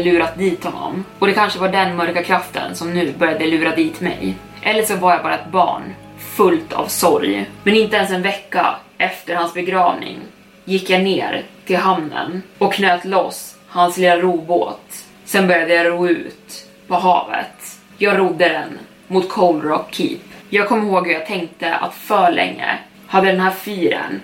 Lurat 0.00 0.38
dit 0.38 0.64
honom. 0.64 1.04
Och 1.18 1.26
det 1.26 1.32
kanske 1.32 1.58
var 1.58 1.68
den 1.68 1.96
mörka 1.96 2.22
kraften 2.22 2.76
som 2.76 2.94
nu 2.94 3.12
började 3.18 3.46
lura 3.46 3.76
dit 3.76 4.00
mig. 4.00 4.34
Eller 4.62 4.82
så 4.82 4.96
var 4.96 5.12
jag 5.12 5.22
bara 5.22 5.34
ett 5.34 5.50
barn, 5.52 5.82
fullt 6.18 6.72
av 6.72 6.86
sorg. 6.86 7.50
Men 7.62 7.74
inte 7.74 7.96
ens 7.96 8.10
en 8.10 8.22
vecka 8.22 8.76
efter 8.98 9.34
hans 9.34 9.54
begravning 9.54 10.18
gick 10.64 10.90
jag 10.90 11.02
ner 11.02 11.44
till 11.66 11.76
hamnen 11.76 12.42
och 12.58 12.72
knöt 12.72 13.04
loss 13.04 13.56
hans 13.68 13.96
lilla 13.96 14.16
robåt. 14.16 15.04
Sen 15.24 15.46
började 15.46 15.74
jag 15.74 15.86
ro 15.86 16.08
ut 16.08 16.66
på 16.86 16.94
havet. 16.94 17.78
Jag 17.98 18.18
rodde 18.18 18.48
den 18.48 18.78
mot 19.06 19.28
Cold 19.28 19.64
Rock 19.64 19.94
Keep. 19.94 20.20
Jag 20.50 20.68
kommer 20.68 20.86
ihåg 20.86 21.06
hur 21.06 21.14
jag 21.14 21.26
tänkte 21.26 21.74
att 21.74 21.94
för 21.94 22.30
länge 22.32 22.78
hade 23.06 23.26
den 23.26 23.40
här 23.40 23.50
fyren 23.50 24.20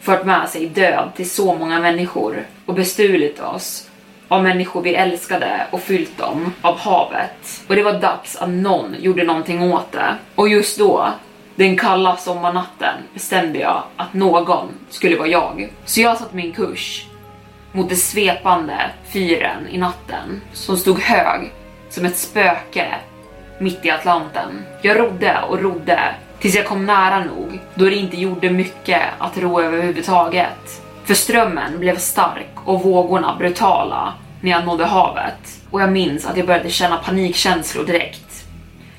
fört 0.00 0.24
med 0.24 0.48
sig 0.48 0.66
död 0.66 1.10
till 1.16 1.30
så 1.30 1.54
många 1.54 1.80
människor 1.80 2.46
och 2.66 2.74
bestulit 2.74 3.40
oss 3.40 3.88
av 4.32 4.42
människor 4.42 4.82
vi 4.82 4.94
älskade 4.94 5.66
och 5.70 5.80
fyllt 5.80 6.18
dem 6.18 6.52
av 6.62 6.78
havet. 6.78 7.64
Och 7.68 7.76
det 7.76 7.82
var 7.82 7.92
dags 7.92 8.36
att 8.36 8.48
någon 8.48 8.96
gjorde 9.00 9.24
någonting 9.24 9.72
åt 9.72 9.92
det. 9.92 10.16
Och 10.34 10.48
just 10.48 10.78
då, 10.78 11.08
den 11.54 11.76
kalla 11.76 12.16
sommarnatten, 12.16 12.94
bestämde 13.14 13.58
jag 13.58 13.82
att 13.96 14.14
någon 14.14 14.68
skulle 14.90 15.16
vara 15.16 15.28
jag. 15.28 15.72
Så 15.84 16.00
jag 16.00 16.18
satte 16.18 16.36
min 16.36 16.52
kurs 16.52 17.06
mot 17.72 17.88
det 17.88 17.96
svepande 17.96 18.90
fyren 19.12 19.68
i 19.70 19.78
natten 19.78 20.40
som 20.52 20.76
stod 20.76 21.00
hög 21.00 21.52
som 21.90 22.04
ett 22.04 22.16
spöke 22.16 22.86
mitt 23.58 23.84
i 23.84 23.90
Atlanten. 23.90 24.64
Jag 24.82 24.98
rodde 24.98 25.38
och 25.48 25.60
rodde 25.60 26.14
tills 26.40 26.54
jag 26.54 26.66
kom 26.66 26.86
nära 26.86 27.24
nog 27.24 27.60
då 27.74 27.84
det 27.84 27.94
inte 27.94 28.20
gjorde 28.20 28.50
mycket 28.50 29.02
att 29.18 29.38
ro 29.38 29.60
överhuvudtaget. 29.60 30.81
För 31.04 31.14
strömmen 31.14 31.78
blev 31.78 31.98
stark 31.98 32.50
och 32.64 32.82
vågorna 32.82 33.36
brutala 33.38 34.14
när 34.40 34.50
jag 34.50 34.64
nådde 34.64 34.84
havet. 34.84 35.60
Och 35.70 35.80
jag 35.80 35.92
minns 35.92 36.26
att 36.26 36.36
jag 36.36 36.46
började 36.46 36.70
känna 36.70 36.96
panikkänslor 36.96 37.84
direkt. 37.84 38.44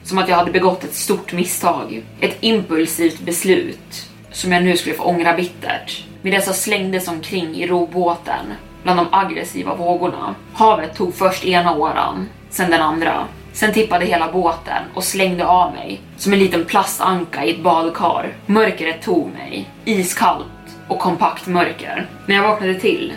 Som 0.03 0.17
att 0.17 0.29
jag 0.29 0.35
hade 0.35 0.51
begått 0.51 0.83
ett 0.83 0.93
stort 0.93 1.33
misstag. 1.33 2.03
Ett 2.19 2.37
impulsivt 2.39 3.19
beslut 3.19 4.09
som 4.31 4.51
jag 4.51 4.63
nu 4.63 4.77
skulle 4.77 4.95
få 4.95 5.03
ångra 5.03 5.33
bittert. 5.33 6.03
Medan 6.21 6.41
jag 6.45 6.55
slängdes 6.55 7.07
omkring 7.07 7.55
i 7.55 7.67
robåten 7.67 8.53
bland 8.83 8.99
de 8.99 9.07
aggressiva 9.11 9.75
vågorna. 9.75 10.35
Havet 10.53 10.95
tog 10.95 11.15
först 11.15 11.45
ena 11.45 11.75
åran, 11.75 12.29
sen 12.49 12.71
den 12.71 12.81
andra. 12.81 13.27
Sen 13.53 13.73
tippade 13.73 14.05
hela 14.05 14.31
båten 14.31 14.83
och 14.93 15.03
slängde 15.03 15.45
av 15.45 15.73
mig 15.73 16.01
som 16.17 16.33
en 16.33 16.39
liten 16.39 16.65
plastanka 16.65 17.45
i 17.45 17.51
ett 17.51 17.63
badkar. 17.63 18.33
Mörkret 18.45 19.01
tog 19.01 19.33
mig, 19.33 19.69
iskallt 19.85 20.45
och 20.87 20.99
kompakt 20.99 21.47
mörker. 21.47 22.07
När 22.25 22.35
jag 22.35 22.43
vaknade 22.43 22.75
till 22.79 23.13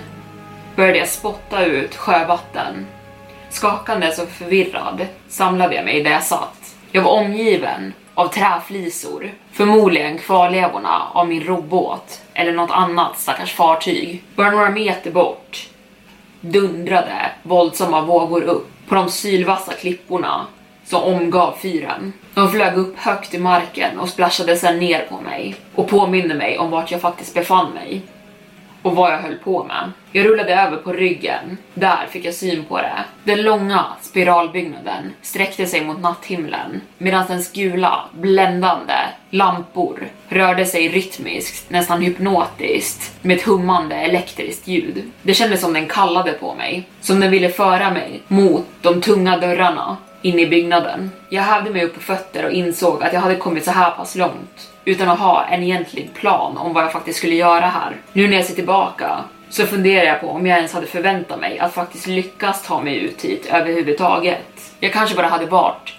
började 0.77 0.99
jag 0.99 1.09
spotta 1.09 1.65
ut 1.65 1.97
sjövatten. 1.97 2.87
Skakandes 3.51 4.19
och 4.19 4.29
förvirrad 4.29 5.07
samlade 5.29 5.75
jag 5.75 5.85
mig 5.85 6.03
där 6.03 6.11
jag 6.11 6.23
satt. 6.23 6.75
Jag 6.93 7.03
var 7.03 7.11
omgiven 7.11 7.93
av 8.15 8.29
träflisor, 8.29 9.31
förmodligen 9.53 10.19
kvarlevorna 10.19 11.03
av 11.13 11.29
min 11.29 11.45
robot 11.45 12.23
eller 12.35 12.53
något 12.53 12.71
annat 12.71 13.19
stackars 13.19 13.53
fartyg. 13.53 14.23
Bara 14.35 14.51
några 14.51 14.71
meter 14.71 15.11
bort 15.11 15.69
dundrade 16.41 17.31
våldsamma 17.43 18.01
vågor 18.01 18.43
upp 18.43 18.69
på 18.89 18.95
de 18.95 19.09
sylvassa 19.11 19.73
klipporna 19.73 20.47
som 20.87 21.03
omgav 21.03 21.57
fyren. 21.63 22.13
De 22.35 22.51
flög 22.51 22.75
upp 22.79 22.99
högt 22.99 23.35
i 23.35 23.39
marken 23.39 23.99
och 23.99 24.09
splashade 24.09 24.57
sedan 24.57 24.79
ner 24.79 25.07
på 25.09 25.21
mig 25.21 25.55
och 25.75 25.89
påminde 25.89 26.35
mig 26.35 26.59
om 26.59 26.71
vart 26.71 26.91
jag 26.91 27.01
faktiskt 27.01 27.35
befann 27.35 27.73
mig 27.75 28.03
och 28.87 28.97
vad 28.97 29.13
jag 29.13 29.19
höll 29.19 29.35
på 29.35 29.65
med. 29.65 29.93
Jag 30.13 30.27
rullade 30.27 30.55
över 30.55 30.77
på 30.77 30.93
ryggen. 30.93 31.57
Där 31.75 32.07
fick 32.11 32.25
jag 32.25 32.35
syn 32.35 32.65
på 32.65 32.79
det. 32.79 33.05
Den 33.25 33.43
långa 33.43 33.85
spiralbyggnaden 34.03 35.13
sträckte 35.23 35.67
sig 35.67 35.85
mot 35.85 36.01
natthimlen 36.01 36.81
medan 36.99 37.27
dens 37.27 37.53
gula, 37.53 38.01
bländande 38.13 38.95
lampor 39.31 40.09
rörde 40.29 40.67
sig 40.67 40.89
rytmiskt, 40.89 41.71
nästan 41.71 42.03
hypnotiskt 42.03 43.13
med 43.23 43.37
ett 43.37 43.43
hummande 43.43 43.95
elektriskt 43.95 44.69
ljud. 44.69 45.11
Det 45.23 45.35
kändes 45.35 45.61
som 45.61 45.73
den 45.73 45.89
kallade 45.89 46.33
på 46.33 46.55
mig, 46.55 46.89
som 47.01 47.21
den 47.21 47.31
ville 47.31 47.49
föra 47.49 47.91
mig 47.91 48.23
mot 48.29 48.67
de 48.83 49.01
tunga 49.01 49.37
dörrarna 49.37 49.97
inne 50.27 50.43
i 50.43 50.47
byggnaden. 50.47 51.11
Jag 51.29 51.43
hävde 51.43 51.71
mig 51.71 51.85
upp 51.85 51.95
på 51.95 52.01
fötter 52.01 52.45
och 52.45 52.51
insåg 52.51 53.03
att 53.03 53.13
jag 53.13 53.21
hade 53.21 53.37
kommit 53.37 53.65
så 53.65 53.71
här 53.71 53.91
pass 53.91 54.15
långt 54.15 54.71
utan 54.85 55.09
att 55.09 55.19
ha 55.19 55.45
en 55.45 55.63
egentlig 55.63 56.15
plan 56.15 56.57
om 56.57 56.73
vad 56.73 56.85
jag 56.85 56.93
faktiskt 56.93 57.19
skulle 57.19 57.35
göra 57.35 57.67
här. 57.67 57.97
Nu 58.13 58.29
när 58.29 58.37
jag 58.37 58.45
ser 58.45 58.55
tillbaka 58.55 59.25
så 59.49 59.67
funderar 59.67 60.05
jag 60.05 60.21
på 60.21 60.29
om 60.29 60.47
jag 60.47 60.57
ens 60.57 60.73
hade 60.73 60.87
förväntat 60.87 61.41
mig 61.41 61.59
att 61.59 61.75
faktiskt 61.75 62.07
lyckas 62.07 62.63
ta 62.63 62.83
mig 62.83 62.97
ut 62.97 63.25
hit 63.25 63.47
överhuvudtaget. 63.53 64.73
Jag 64.81 64.93
kanske 64.93 65.17
bara 65.17 65.27
hade 65.27 65.47
varit 65.47 65.95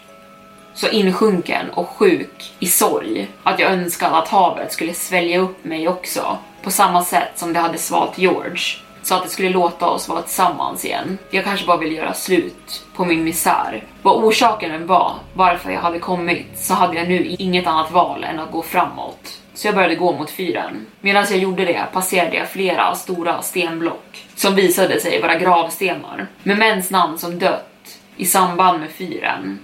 så 0.73 0.87
insjunken 0.87 1.69
och 1.69 1.89
sjuk 1.89 2.53
i 2.59 2.67
sorg 2.67 3.27
att 3.43 3.59
jag 3.59 3.71
önskade 3.71 4.15
att 4.15 4.27
havet 4.27 4.73
skulle 4.73 4.93
svälja 4.93 5.39
upp 5.39 5.65
mig 5.65 5.87
också 5.87 6.37
på 6.63 6.71
samma 6.71 7.03
sätt 7.03 7.31
som 7.35 7.53
det 7.53 7.59
hade 7.59 7.77
svalt 7.77 8.17
George 8.17 8.86
så 9.07 9.15
att 9.15 9.23
det 9.23 9.29
skulle 9.29 9.49
låta 9.49 9.89
oss 9.89 10.09
vara 10.09 10.21
tillsammans 10.21 10.85
igen. 10.85 11.17
Jag 11.29 11.43
kanske 11.43 11.65
bara 11.65 11.77
ville 11.77 11.95
göra 11.95 12.13
slut 12.13 12.85
på 12.95 13.05
min 13.05 13.23
misär. 13.23 13.83
Vad 14.01 14.23
orsaken 14.23 14.71
än 14.71 14.87
var, 14.87 15.13
varför 15.33 15.71
jag 15.71 15.81
hade 15.81 15.99
kommit, 15.99 16.47
så 16.55 16.73
hade 16.73 16.97
jag 16.97 17.09
nu 17.09 17.25
inget 17.25 17.67
annat 17.67 17.91
val 17.91 18.23
än 18.23 18.39
att 18.39 18.51
gå 18.51 18.61
framåt. 18.61 19.41
Så 19.53 19.67
jag 19.67 19.75
började 19.75 19.95
gå 19.95 20.13
mot 20.13 20.29
fyren. 20.29 20.85
Medan 21.01 21.25
jag 21.29 21.39
gjorde 21.39 21.65
det 21.65 21.85
passerade 21.93 22.37
jag 22.37 22.49
flera 22.49 22.95
stora 22.95 23.41
stenblock 23.41 24.25
som 24.35 24.55
visade 24.55 24.99
sig 24.99 25.21
vara 25.21 25.35
gravstenar 25.35 26.27
med 26.43 26.57
mäns 26.57 26.91
namn 26.91 27.17
som 27.17 27.39
dött 27.39 27.99
i 28.17 28.25
samband 28.25 28.79
med 28.79 28.89
fyren. 28.89 29.59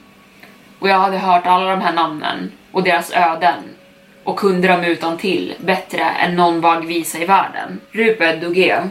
Och 0.79 0.89
jag 0.89 0.99
hade 0.99 1.17
hört 1.17 1.47
alla 1.47 1.71
de 1.71 1.81
här 1.81 1.93
namnen 1.93 2.51
och 2.71 2.83
deras 2.83 3.11
öden 3.11 3.63
och 4.23 4.39
kunde 4.39 4.67
dem 4.67 4.83
utan 4.83 5.17
till 5.17 5.53
bättre 5.59 6.03
än 6.03 6.35
någon 6.35 6.61
vaggvisa 6.61 7.17
i 7.17 7.25
världen. 7.25 7.79
Rupert 7.91 8.41
Duguay 8.41 8.81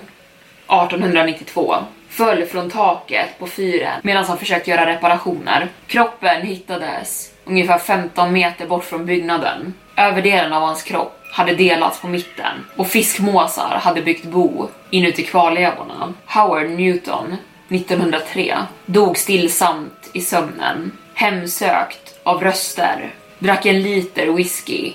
1892 0.73 1.75
föll 2.09 2.45
från 2.45 2.71
taket 2.71 3.39
på 3.39 3.47
fyren 3.47 4.01
medan 4.03 4.25
han 4.25 4.39
försökte 4.39 4.71
göra 4.71 4.87
reparationer. 4.87 5.69
Kroppen 5.87 6.43
hittades 6.43 7.33
ungefär 7.45 7.79
15 7.79 8.33
meter 8.33 8.67
bort 8.67 8.85
från 8.85 9.07
byggnaden. 9.07 9.75
Överdelen 9.97 10.53
av 10.53 10.63
hans 10.63 10.83
kropp 10.83 11.19
hade 11.33 11.55
delats 11.55 12.01
på 12.01 12.09
mitten 12.09 12.65
och 12.77 12.89
fiskmåsar 12.89 13.81
hade 13.83 14.03
byggt 14.03 14.25
bo 14.25 14.69
inuti 14.91 15.23
kvarlevorna. 15.23 16.15
Howard 16.27 16.71
Newton 16.71 17.37
1903 17.69 18.57
dog 18.87 19.19
stillsamt 19.19 20.11
i 20.13 20.21
sömnen, 20.21 20.93
hemsökt 21.15 22.19
av 22.23 22.43
röster, 22.43 23.11
drack 23.39 23.67
en 23.67 23.83
liter 23.83 24.27
whisky 24.27 24.93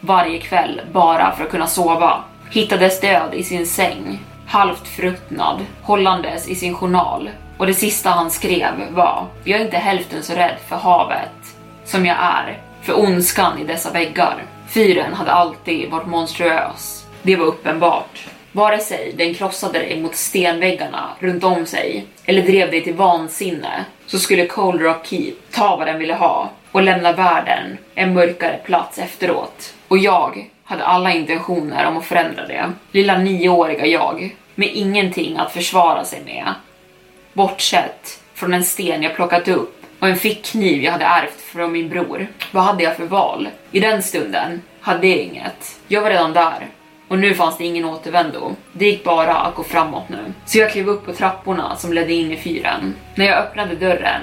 varje 0.00 0.38
kväll 0.38 0.80
bara 0.92 1.36
för 1.36 1.44
att 1.44 1.50
kunna 1.50 1.66
sova. 1.66 2.24
Hittades 2.50 3.00
död 3.00 3.34
i 3.34 3.44
sin 3.44 3.66
säng 3.66 4.18
halvt 4.50 4.88
fruktnad, 4.88 5.66
hållandes 5.82 6.48
i 6.48 6.54
sin 6.54 6.74
journal. 6.74 7.30
Och 7.58 7.66
det 7.66 7.74
sista 7.74 8.10
han 8.10 8.30
skrev 8.30 8.72
var 8.90 9.26
Jag 9.44 9.60
är 9.60 9.64
inte 9.64 9.76
hälften 9.76 10.22
så 10.22 10.34
rädd 10.34 10.56
för 10.68 10.76
havet 10.76 11.56
som 11.84 12.06
jag 12.06 12.16
är 12.20 12.58
för 12.82 12.98
ondskan 12.98 13.58
i 13.58 13.64
dessa 13.64 13.90
väggar. 13.90 14.44
Fyren 14.68 15.14
hade 15.14 15.32
alltid 15.32 15.90
varit 15.90 16.06
monstruös. 16.06 17.06
Det 17.22 17.36
var 17.36 17.46
uppenbart. 17.46 18.26
Vare 18.52 18.78
sig 18.78 19.14
den 19.16 19.34
krossade 19.34 19.78
dig 19.78 20.02
mot 20.02 20.14
stenväggarna 20.14 21.08
runt 21.18 21.44
om 21.44 21.66
sig 21.66 22.06
eller 22.24 22.42
drev 22.42 22.70
dig 22.70 22.84
till 22.84 22.94
vansinne 22.94 23.84
så 24.06 24.18
skulle 24.18 24.46
Cold 24.46 24.80
Rock 24.80 25.06
Keep 25.06 25.34
ta 25.50 25.76
vad 25.76 25.86
den 25.86 25.98
ville 25.98 26.14
ha 26.14 26.50
och 26.72 26.82
lämna 26.82 27.12
världen 27.12 27.78
en 27.94 28.14
mörkare 28.14 28.60
plats 28.64 28.98
efteråt. 28.98 29.74
Och 29.88 29.98
jag 29.98 30.50
hade 30.70 30.84
alla 30.84 31.12
intentioner 31.12 31.86
om 31.86 31.96
att 31.96 32.04
förändra 32.04 32.46
det. 32.46 32.72
Lilla 32.92 33.18
nioåriga 33.18 33.86
jag 33.86 34.36
med 34.54 34.68
ingenting 34.74 35.36
att 35.36 35.52
försvara 35.52 36.04
sig 36.04 36.22
med. 36.24 36.54
Bortsett 37.32 38.20
från 38.34 38.54
en 38.54 38.64
sten 38.64 39.02
jag 39.02 39.14
plockat 39.14 39.48
upp 39.48 39.82
och 40.00 40.08
en 40.08 40.16
fickkniv 40.16 40.82
jag 40.82 40.92
hade 40.92 41.04
ärvt 41.04 41.40
från 41.40 41.72
min 41.72 41.88
bror. 41.88 42.26
Vad 42.50 42.64
hade 42.64 42.84
jag 42.84 42.96
för 42.96 43.06
val? 43.06 43.48
I 43.72 43.80
den 43.80 44.02
stunden 44.02 44.62
hade 44.80 45.06
jag 45.06 45.18
inget. 45.18 45.80
Jag 45.88 46.02
var 46.02 46.10
redan 46.10 46.32
där 46.32 46.66
och 47.08 47.18
nu 47.18 47.34
fanns 47.34 47.58
det 47.58 47.64
ingen 47.64 47.84
återvändo. 47.84 48.56
Det 48.72 48.86
gick 48.86 49.04
bara 49.04 49.36
att 49.36 49.54
gå 49.54 49.62
framåt 49.62 50.08
nu. 50.08 50.32
Så 50.46 50.58
jag 50.58 50.72
klev 50.72 50.88
upp 50.88 51.06
på 51.06 51.12
trapporna 51.12 51.76
som 51.76 51.92
ledde 51.92 52.12
in 52.12 52.32
i 52.32 52.36
fyren. 52.36 52.94
När 53.14 53.26
jag 53.26 53.38
öppnade 53.38 53.74
dörren 53.74 54.20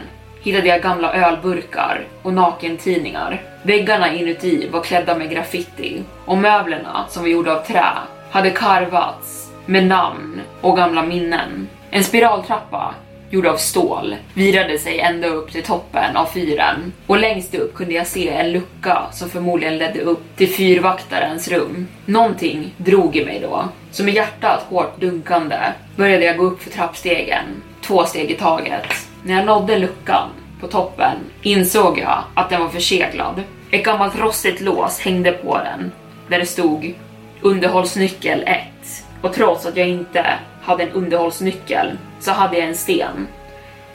hittade 0.47 0.67
jag 0.67 0.81
gamla 0.81 1.13
ölburkar 1.13 2.07
och 2.21 2.33
nakentidningar. 2.33 3.41
Väggarna 3.63 4.13
inuti 4.13 4.69
var 4.71 4.83
klädda 4.83 5.17
med 5.17 5.29
graffiti 5.29 6.03
och 6.25 6.37
möblerna 6.37 7.05
som 7.09 7.23
var 7.23 7.29
gjorda 7.29 7.51
av 7.51 7.63
trä 7.63 7.85
hade 8.31 8.49
karvats 8.49 9.51
med 9.65 9.85
namn 9.85 10.41
och 10.61 10.77
gamla 10.77 11.03
minnen. 11.03 11.67
En 11.91 12.03
spiraltrappa 12.03 12.93
gjord 13.29 13.45
av 13.45 13.57
stål, 13.57 14.15
virade 14.33 14.79
sig 14.79 14.99
ända 14.99 15.27
upp 15.27 15.51
till 15.51 15.63
toppen 15.63 16.17
av 16.17 16.25
fyren 16.25 16.93
och 17.07 17.17
längst 17.17 17.55
upp 17.55 17.75
kunde 17.75 17.93
jag 17.93 18.07
se 18.07 18.29
en 18.29 18.51
lucka 18.51 19.01
som 19.11 19.29
förmodligen 19.29 19.77
ledde 19.77 20.01
upp 20.01 20.23
till 20.35 20.49
fyrvaktarens 20.49 21.47
rum. 21.47 21.87
Någonting 22.05 22.73
drog 22.77 23.15
i 23.15 23.25
mig 23.25 23.39
då. 23.39 23.69
Så 23.91 24.03
med 24.03 24.13
hjärtat 24.13 24.65
hårt 24.69 24.99
dunkande 24.99 25.57
började 25.95 26.25
jag 26.25 26.37
gå 26.37 26.43
upp 26.43 26.63
för 26.63 26.69
trappstegen, 26.69 27.45
två 27.81 28.05
steg 28.05 28.31
i 28.31 28.35
taget. 28.35 29.06
När 29.27 29.35
jag 29.35 29.45
nådde 29.45 29.79
luckan 29.79 30.29
på 30.61 30.67
toppen 30.67 31.17
insåg 31.41 31.99
jag 31.99 32.23
att 32.33 32.49
den 32.49 32.61
var 32.61 32.69
förseglad. 32.69 33.43
Ett 33.71 33.85
gammalt 33.85 34.19
rostigt 34.19 34.61
lås 34.61 34.99
hängde 34.99 35.31
på 35.31 35.57
den 35.57 35.91
där 36.27 36.39
det 36.39 36.45
stod 36.45 36.95
underhållsnyckel 37.41 38.43
1 38.47 38.59
och 39.21 39.33
trots 39.33 39.65
att 39.65 39.77
jag 39.77 39.87
inte 39.87 40.25
hade 40.61 40.83
en 40.83 40.91
underhållsnyckel 40.91 41.97
så 42.19 42.31
hade 42.31 42.57
jag 42.57 42.67
en 42.67 42.75
sten. 42.75 43.27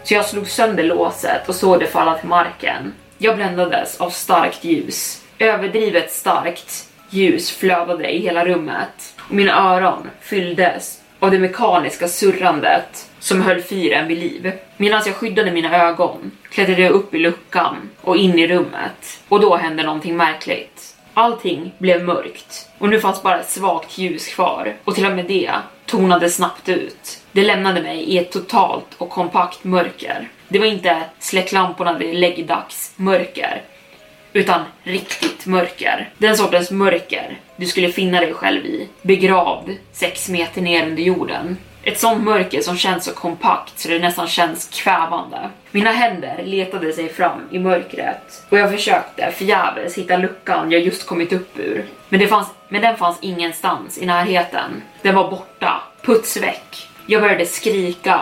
Så 0.04 0.14
jag 0.14 0.26
slog 0.26 0.48
sönder 0.48 0.84
låset 0.84 1.48
och 1.48 1.54
såg 1.54 1.80
det 1.80 1.86
falla 1.86 2.18
till 2.18 2.28
marken. 2.28 2.92
Jag 3.18 3.36
bländades 3.36 4.00
av 4.00 4.10
starkt 4.10 4.64
ljus. 4.64 5.24
Överdrivet 5.38 6.12
starkt 6.12 6.88
ljus 7.10 7.50
flödade 7.50 8.10
i 8.10 8.22
hela 8.22 8.44
rummet 8.44 9.14
och 9.18 9.34
mina 9.34 9.74
öron 9.74 10.10
fylldes 10.20 11.00
av 11.18 11.30
det 11.30 11.38
mekaniska 11.38 12.08
surrandet 12.08 13.08
som 13.22 13.42
höll 13.42 13.62
fyren 13.62 14.08
vid 14.08 14.18
liv. 14.18 14.52
Medan 14.76 15.02
jag 15.06 15.14
skyddade 15.14 15.50
mina 15.52 15.88
ögon 15.88 16.30
klättrade 16.50 16.82
jag 16.82 16.92
upp 16.92 17.14
i 17.14 17.18
luckan 17.18 17.90
och 18.00 18.16
in 18.16 18.38
i 18.38 18.48
rummet 18.48 19.22
och 19.28 19.40
då 19.40 19.56
hände 19.56 19.82
någonting 19.82 20.16
märkligt. 20.16 20.96
Allting 21.14 21.72
blev 21.78 22.04
mörkt 22.04 22.68
och 22.78 22.88
nu 22.88 23.00
fanns 23.00 23.22
bara 23.22 23.40
ett 23.40 23.50
svagt 23.50 23.98
ljus 23.98 24.28
kvar 24.28 24.74
och 24.84 24.94
till 24.94 25.06
och 25.06 25.12
med 25.12 25.24
det 25.24 25.52
tonade 25.86 26.30
snabbt 26.30 26.68
ut. 26.68 27.20
Det 27.32 27.42
lämnade 27.42 27.82
mig 27.82 28.02
i 28.02 28.18
ett 28.18 28.32
totalt 28.32 28.94
och 28.98 29.10
kompakt 29.10 29.64
mörker. 29.64 30.28
Det 30.48 30.58
var 30.58 30.66
inte 30.66 31.02
släck 31.18 31.52
lamporna 31.52 31.98
vid 31.98 32.14
läggdags 32.14 32.92
mörker 32.96 33.62
utan 34.32 34.62
riktigt 34.82 35.46
mörker. 35.46 36.10
Den 36.18 36.36
sortens 36.36 36.70
mörker 36.70 37.38
du 37.56 37.66
skulle 37.66 37.88
finna 37.88 38.20
dig 38.20 38.32
själv 38.34 38.66
i, 38.66 38.88
begravd 39.02 39.76
sex 39.92 40.28
meter 40.28 40.62
ner 40.62 40.86
under 40.86 41.02
jorden. 41.02 41.56
Ett 41.84 42.00
sånt 42.00 42.24
mörker 42.24 42.60
som 42.60 42.76
känns 42.76 43.04
så 43.04 43.12
kompakt 43.12 43.78
så 43.78 43.88
det 43.88 43.98
nästan 43.98 44.26
känns 44.26 44.68
kvävande. 44.82 45.50
Mina 45.70 45.92
händer 45.92 46.42
letade 46.44 46.92
sig 46.92 47.08
fram 47.08 47.40
i 47.50 47.58
mörkret 47.58 48.46
och 48.48 48.58
jag 48.58 48.70
försökte 48.70 49.32
förgäves 49.32 49.98
hitta 49.98 50.16
luckan 50.16 50.70
jag 50.70 50.80
just 50.80 51.06
kommit 51.06 51.32
upp 51.32 51.58
ur. 51.58 51.86
Men, 52.08 52.20
det 52.20 52.28
fanns, 52.28 52.48
men 52.68 52.82
den 52.82 52.96
fanns 52.96 53.18
ingenstans 53.20 53.98
i 53.98 54.06
närheten. 54.06 54.82
Den 55.02 55.14
var 55.14 55.30
borta, 55.30 55.82
Puts 56.02 56.36
väck. 56.36 56.88
Jag 57.06 57.22
började 57.22 57.46
skrika 57.46 58.20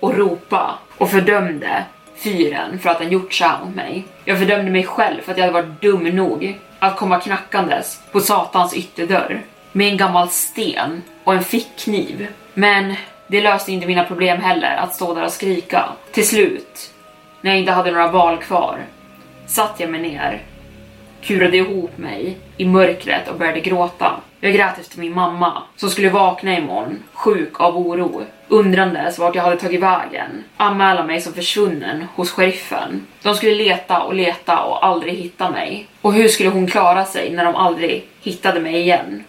och 0.00 0.16
ropa 0.16 0.78
och 0.98 1.10
fördömde 1.10 1.84
fyren 2.16 2.78
för 2.78 2.90
att 2.90 2.98
den 2.98 3.12
gjort 3.12 3.34
så 3.34 3.44
här 3.44 3.64
mot 3.64 3.74
mig. 3.74 4.04
Jag 4.24 4.38
fördömde 4.38 4.70
mig 4.70 4.84
själv 4.84 5.20
för 5.22 5.32
att 5.32 5.38
jag 5.38 5.44
hade 5.46 5.62
varit 5.62 5.82
dum 5.82 6.04
nog 6.04 6.58
att 6.78 6.96
komma 6.96 7.20
knackandes 7.20 8.00
på 8.12 8.20
satans 8.20 8.74
ytterdörr 8.74 9.42
med 9.72 9.88
en 9.88 9.96
gammal 9.96 10.28
sten 10.28 11.02
och 11.24 11.34
en 11.34 11.44
fickkniv. 11.44 12.28
Men 12.54 12.94
det 13.26 13.40
löste 13.40 13.72
inte 13.72 13.86
mina 13.86 14.04
problem 14.04 14.40
heller 14.40 14.76
att 14.76 14.94
stå 14.94 15.14
där 15.14 15.24
och 15.24 15.32
skrika. 15.32 15.84
Till 16.12 16.28
slut, 16.28 16.92
när 17.40 17.50
jag 17.50 17.60
inte 17.60 17.72
hade 17.72 17.90
några 17.90 18.10
val 18.10 18.38
kvar, 18.38 18.78
satt 19.46 19.80
jag 19.80 19.90
mig 19.90 20.00
ner, 20.00 20.42
kurade 21.22 21.56
ihop 21.56 21.98
mig 21.98 22.36
i 22.56 22.64
mörkret 22.64 23.28
och 23.28 23.38
började 23.38 23.60
gråta. 23.60 24.20
Jag 24.40 24.52
grät 24.52 24.78
efter 24.78 24.98
min 24.98 25.14
mamma 25.14 25.62
som 25.76 25.90
skulle 25.90 26.08
vakna 26.08 26.58
imorgon, 26.58 27.02
sjuk 27.12 27.60
av 27.60 27.76
oro, 27.76 28.22
undrandes 28.48 29.18
vart 29.18 29.34
jag 29.34 29.42
hade 29.42 29.56
tagit 29.56 29.82
vägen, 29.82 30.44
anmäla 30.56 31.04
mig 31.04 31.20
som 31.20 31.32
försvunnen 31.32 32.06
hos 32.14 32.30
sheriffen. 32.30 33.06
De 33.22 33.34
skulle 33.34 33.54
leta 33.54 34.02
och 34.02 34.14
leta 34.14 34.62
och 34.62 34.86
aldrig 34.86 35.14
hitta 35.14 35.50
mig. 35.50 35.86
Och 36.00 36.12
hur 36.12 36.28
skulle 36.28 36.48
hon 36.48 36.66
klara 36.66 37.04
sig 37.04 37.30
när 37.30 37.44
de 37.44 37.54
aldrig 37.54 38.08
hittade 38.22 38.60
mig 38.60 38.74
igen? 38.80 39.24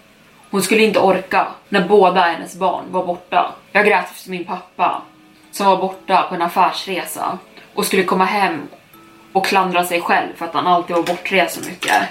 Hon 0.51 0.61
skulle 0.61 0.83
inte 0.83 0.99
orka 0.99 1.47
när 1.69 1.87
båda 1.87 2.21
hennes 2.21 2.55
barn 2.55 2.83
var 2.91 3.05
borta. 3.05 3.51
Jag 3.71 3.85
grät 3.85 4.11
efter 4.11 4.29
min 4.29 4.45
pappa 4.45 5.01
som 5.51 5.67
var 5.67 5.77
borta 5.77 6.25
på 6.29 6.35
en 6.35 6.41
affärsresa 6.41 7.37
och 7.73 7.85
skulle 7.85 8.03
komma 8.03 8.25
hem 8.25 8.67
och 9.33 9.45
klandra 9.45 9.85
sig 9.85 10.01
själv 10.01 10.35
för 10.35 10.45
att 10.45 10.53
han 10.53 10.67
alltid 10.67 10.95
var 10.95 11.03
bortrest 11.03 11.63
så 11.63 11.69
mycket. 11.69 12.01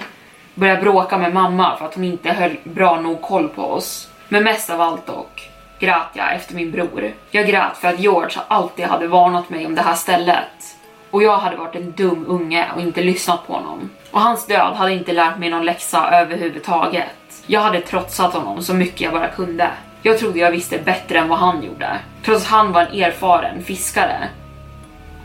Börja 0.55 0.81
bråka 0.81 1.17
med 1.17 1.33
mamma 1.33 1.77
för 1.77 1.85
att 1.85 1.95
hon 1.95 2.03
inte 2.03 2.29
höll 2.29 2.57
bra 2.63 3.01
nog 3.01 3.21
koll 3.21 3.49
på 3.49 3.63
oss. 3.63 4.09
Men 4.27 4.43
mest 4.43 4.69
av 4.69 4.81
allt 4.81 5.07
dock 5.07 5.49
grät 5.79 6.07
jag 6.13 6.35
efter 6.35 6.55
min 6.55 6.71
bror. 6.71 7.13
Jag 7.31 7.47
grät 7.47 7.77
för 7.77 7.87
att 7.87 7.99
George 7.99 8.41
alltid 8.47 8.85
hade 8.85 9.07
varnat 9.07 9.49
mig 9.49 9.65
om 9.65 9.75
det 9.75 9.81
här 9.81 9.95
stället. 9.95 10.77
Och 11.11 11.23
jag 11.23 11.37
hade 11.37 11.55
varit 11.55 11.75
en 11.75 11.91
dum 11.91 12.25
unge 12.27 12.65
och 12.75 12.81
inte 12.81 13.03
lyssnat 13.03 13.47
på 13.47 13.53
honom. 13.53 13.89
Och 14.11 14.21
hans 14.21 14.45
död 14.45 14.73
hade 14.73 14.93
inte 14.93 15.13
lärt 15.13 15.37
mig 15.37 15.49
någon 15.49 15.65
läxa 15.65 16.09
överhuvudtaget. 16.11 17.09
Jag 17.51 17.61
hade 17.61 17.81
trotsat 17.81 18.33
honom 18.33 18.63
så 18.63 18.73
mycket 18.73 19.01
jag 19.01 19.13
bara 19.13 19.27
kunde. 19.27 19.71
Jag 20.01 20.19
trodde 20.19 20.39
jag 20.39 20.51
visste 20.51 20.77
bättre 20.77 21.19
än 21.19 21.27
vad 21.27 21.39
han 21.39 21.63
gjorde. 21.63 21.99
Trots 22.23 22.41
att 22.43 22.47
han 22.47 22.71
var 22.71 22.81
en 22.81 23.01
erfaren 23.01 23.63
fiskare. 23.63 24.27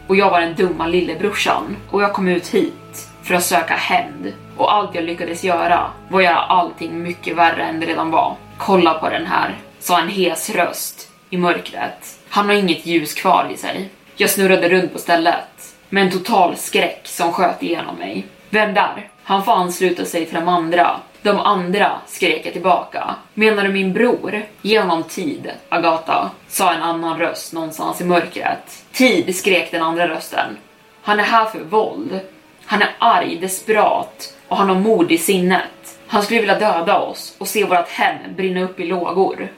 Och 0.07 0.17
jag 0.17 0.31
var 0.31 0.41
den 0.41 0.55
dumma 0.55 0.87
lillebrorsan. 0.87 1.77
Och 1.91 2.03
jag 2.03 2.13
kom 2.13 2.29
ut 2.29 2.49
hit 2.49 3.09
för 3.23 3.35
att 3.35 3.45
söka 3.45 3.75
hämnd. 3.75 4.33
Och 4.57 4.75
allt 4.75 4.95
jag 4.95 5.05
lyckades 5.05 5.45
göra 5.45 5.91
var 6.09 6.21
att 6.21 6.25
göra 6.25 6.37
allting 6.37 7.03
mycket 7.03 7.37
värre 7.37 7.63
än 7.63 7.81
det 7.81 7.87
redan 7.87 8.11
var. 8.11 8.37
Kolla 8.59 8.95
på 8.95 9.09
den 9.09 9.27
här, 9.27 9.55
sa 9.79 10.01
en 10.01 10.09
hes 10.09 10.51
röst 10.51 11.09
i 11.31 11.37
mörkret. 11.37 12.19
Han 12.29 12.47
har 12.47 12.55
inget 12.55 12.87
ljus 12.87 13.15
kvar 13.15 13.49
i 13.55 13.57
sig. 13.57 13.91
Jag 14.17 14.31
snurrade 14.31 14.69
runt 14.69 14.93
på 14.93 14.99
stället 14.99 15.75
med 15.89 16.03
en 16.03 16.13
total 16.13 16.57
skräck 16.57 17.01
som 17.05 17.33
sköt 17.33 17.63
igenom 17.63 17.97
mig. 17.97 18.27
Vem 18.51 18.75
där? 18.75 19.09
Han 19.23 19.45
får 19.45 19.53
ansluta 19.53 20.05
sig 20.05 20.27
till 20.27 20.35
de 20.35 20.49
andra. 20.49 20.97
De 21.27 21.41
andra 21.41 21.93
skrek 22.07 22.47
jag 22.47 22.53
tillbaka. 22.53 23.15
Menar 23.35 23.65
du 23.65 23.73
min 23.73 23.93
bror? 23.93 24.43
Ge 24.63 24.81
honom 24.81 25.03
tid, 25.03 25.51
Agata, 25.69 26.31
sa 26.49 26.73
en 26.73 26.83
annan 26.83 27.19
röst 27.19 27.53
någonstans 27.53 28.01
i 28.01 28.05
mörkret. 28.05 28.85
Tid, 28.93 29.37
skrek 29.37 29.71
den 29.71 29.83
andra 29.83 30.09
rösten. 30.09 30.57
Han 31.03 31.21
är 31.21 31.25
här 31.25 31.45
för 31.45 31.59
våld. 31.59 32.21
Han 32.65 32.83
är 32.83 32.97
arg, 32.99 33.39
desperat 33.41 34.35
och 34.49 34.57
han 34.57 34.69
har 34.69 34.77
mod 34.77 35.13
i 35.13 35.19
sinnet. 35.19 35.99
Han 36.07 36.23
skulle 36.23 36.41
vilja 36.41 36.59
döda 36.59 36.99
oss 36.99 37.37
och 37.39 37.49
se 37.49 37.65
vårt 37.65 37.89
hem 37.89 38.35
brinna 38.37 38.63
upp 38.63 38.81
i 38.81 38.87
lågor. 38.87 39.49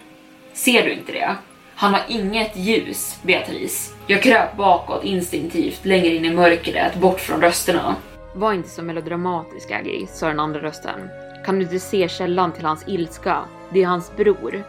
Ser 0.53 0.85
du 0.85 0.93
inte 0.93 1.13
det? 1.13 1.37
Han 1.75 1.95
har 1.95 2.03
inget 2.09 2.57
ljus, 2.57 3.19
Beatrice. 3.23 3.95
Jag 4.07 4.23
kröp 4.23 4.57
bakåt 4.57 5.05
instinktivt 5.05 5.85
längre 5.85 6.09
in 6.09 6.25
i 6.25 6.31
mörkret, 6.31 6.95
bort 6.95 7.21
från 7.21 7.41
rösterna. 7.41 7.97
Var 8.35 8.53
inte 8.53 8.69
så 8.69 8.83
melodramatisk, 8.83 9.71
Aggie, 9.71 10.07
sa 10.07 10.27
den 10.27 10.41
andra 10.41 10.61
rösten. 10.61 11.28
Kan 11.45 11.59
du 11.59 11.63
inte 11.63 11.79
se 11.79 12.09
källan 12.09 12.53
till 12.53 12.65
hans 12.65 12.89
ilska? 12.89 13.39
Det 13.71 13.83
är 13.83 13.87
hans 13.87 14.17
bror. 14.17 14.63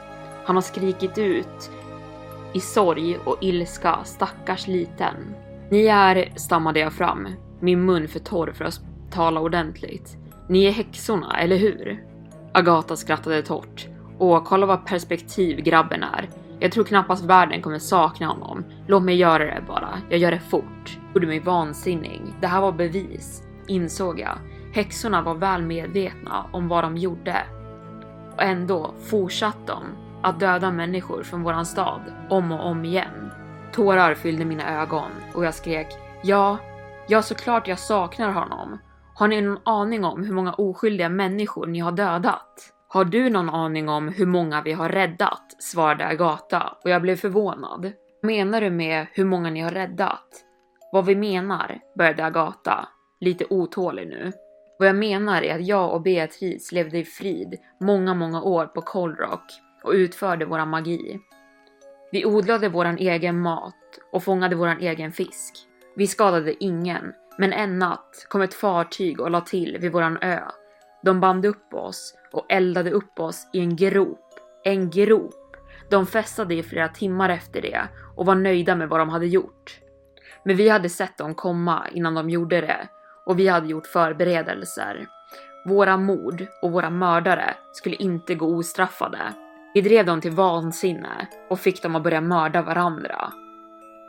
Han 0.46 0.56
har 0.56 0.62
skrikit 0.62 1.18
ut 1.18 1.72
i 2.54 2.60
sorg 2.60 3.18
och 3.26 3.38
ilska, 3.42 4.00
stackars 4.04 4.68
liten. 4.68 5.16
Ni 5.72 5.86
är, 5.86 6.30
stammade 6.36 6.80
jag 6.80 6.94
fram, 6.94 7.28
min 7.60 7.86
mun 7.86 8.08
för 8.08 8.20
torr 8.20 8.52
för 8.52 8.66
att 8.66 8.82
tala 9.12 9.40
ordentligt. 9.40 10.18
Ni 10.48 10.66
är 10.66 10.72
häxorna, 10.72 11.40
eller 11.40 11.58
hur? 11.58 12.04
Agata 12.54 12.96
skrattade 12.96 13.42
torrt. 13.42 13.88
Åh, 14.18 14.44
kolla 14.46 14.66
vad 14.66 14.86
perspektiv 14.86 15.62
grabben 15.62 16.04
är. 16.04 16.30
Jag 16.60 16.72
tror 16.72 16.84
knappast 16.84 17.26
världen 17.26 17.62
kommer 17.62 17.80
sakna 17.80 18.28
honom. 18.28 18.64
Låt 18.88 19.04
mig 19.04 19.16
göra 19.16 19.46
det 19.46 19.64
bara. 19.68 20.02
Jag 20.10 20.20
gör 20.20 20.32
det 20.32 20.40
fort. 20.40 21.00
Gjorde 21.14 21.28
mig 21.28 21.40
vansinnig. 21.40 22.22
Det 22.42 22.48
här 22.48 22.62
var 22.62 22.72
bevis, 22.72 23.44
insåg 23.68 24.20
jag. 24.20 24.38
Häxorna 24.74 25.22
var 25.22 25.36
väl 25.36 25.62
medvetna 25.62 26.46
om 26.52 26.68
vad 26.68 26.84
de 26.84 26.98
gjorde. 26.98 27.44
Och 28.36 28.44
ändå 28.44 28.94
fortsatte 29.10 29.60
de 29.66 29.84
att 30.22 30.40
döda 30.40 30.72
människor 30.72 31.24
från 31.24 31.44
våran 31.44 31.66
stad 31.66 32.02
om 32.30 32.52
och 32.52 32.66
om 32.66 32.86
igen. 32.86 33.32
Tårar 33.72 34.14
fyllde 34.14 34.46
mina 34.46 34.82
ögon 34.82 35.12
och 35.34 35.46
jag 35.46 35.54
skrek 35.54 35.88
ja, 36.24 36.58
ja 37.08 37.22
såklart 37.22 37.68
jag 37.68 37.80
saknar 37.80 38.32
honom. 38.32 38.78
Har 39.16 39.28
ni 39.28 39.42
någon 39.42 39.60
aning 39.64 40.06
om 40.06 40.24
hur 40.24 40.34
många 40.34 40.54
oskyldiga 40.54 41.10
människor 41.10 41.68
ni 41.68 41.80
har 41.80 41.92
dödat? 41.92 42.74
Har 42.88 43.06
du 43.06 43.30
någon 43.30 43.50
aning 43.50 43.90
om 43.90 44.08
hur 44.08 44.26
många 44.26 44.62
vi 44.62 44.74
har 44.74 44.90
räddat? 44.90 45.56
svarade 45.60 46.08
Agata 46.08 46.78
och 46.84 46.90
jag 46.90 47.02
blev 47.02 47.16
förvånad. 47.16 47.92
Menar 48.24 48.62
du 48.62 48.70
med 48.70 49.08
hur 49.12 49.26
många 49.26 49.50
ni 49.50 49.62
har 49.62 49.72
räddat? 49.72 50.28
Vad 50.92 51.06
vi 51.06 51.16
menar, 51.16 51.80
började 51.98 52.26
Agata, 52.26 52.88
lite 53.20 53.46
otålig 53.50 54.08
nu. 54.08 54.32
Vad 54.80 54.88
jag 54.88 54.96
menar 54.96 55.42
är 55.42 55.56
att 55.56 55.68
jag 55.68 55.94
och 55.94 56.02
Beatrice 56.02 56.72
levde 56.72 56.98
i 56.98 57.06
frid 57.06 57.58
många, 57.80 58.14
många 58.14 58.42
år 58.42 58.66
på 58.66 58.82
Colrock 58.82 59.62
och 59.84 59.92
utförde 59.92 60.46
våran 60.46 60.70
magi. 60.70 61.20
Vi 62.12 62.26
odlade 62.26 62.70
våran 62.70 62.98
egen 62.98 63.42
mat 63.42 63.76
och 64.12 64.24
fångade 64.24 64.56
våran 64.56 64.80
egen 64.80 65.12
fisk. 65.12 65.54
Vi 65.96 66.08
skadade 66.08 66.64
ingen, 66.64 67.14
men 67.38 67.54
en 67.54 67.80
natt 67.80 68.26
kom 68.30 68.42
ett 68.42 68.54
fartyg 68.54 69.20
och 69.20 69.32
la 69.32 69.42
till 69.42 69.78
vid 69.80 69.92
våran 69.92 70.18
ö. 70.22 70.40
De 71.04 71.20
band 71.20 71.46
upp 71.46 71.74
oss 71.74 72.14
och 72.32 72.46
eldade 72.50 72.92
upp 72.92 73.20
oss 73.20 73.48
i 73.54 73.60
en 73.60 73.76
grop. 73.76 74.40
En 74.64 74.90
grop! 74.90 75.56
De 75.90 76.06
festade 76.06 76.56
i 76.56 76.64
flera 76.64 76.88
timmar 76.88 77.30
efter 77.30 77.62
det 77.62 77.82
och 78.16 78.26
var 78.26 78.36
nöjda 78.36 78.76
med 78.76 78.90
vad 78.90 79.00
de 79.00 79.10
hade 79.10 79.28
gjort. 79.28 79.80
Men 80.46 80.56
vi 80.56 80.70
hade 80.70 80.90
sett 80.90 81.18
dem 81.18 81.36
komma 81.36 81.88
innan 81.94 82.16
de 82.16 82.30
gjorde 82.30 82.62
det 82.62 82.88
och 83.30 83.40
vi 83.40 83.48
hade 83.48 83.68
gjort 83.68 83.88
förberedelser. 83.88 85.08
Våra 85.66 85.98
mord 85.98 86.46
och 86.62 86.72
våra 86.72 86.90
mördare 86.90 87.54
skulle 87.72 87.96
inte 87.96 88.36
gå 88.36 88.46
ostraffade. 88.46 89.20
Vi 89.74 89.82
drev 89.82 90.06
dem 90.06 90.22
till 90.22 90.32
vansinne 90.32 91.28
och 91.50 91.60
fick 91.60 91.84
dem 91.84 91.96
att 91.96 92.04
börja 92.04 92.22
mörda 92.22 92.62
varandra. 92.62 93.34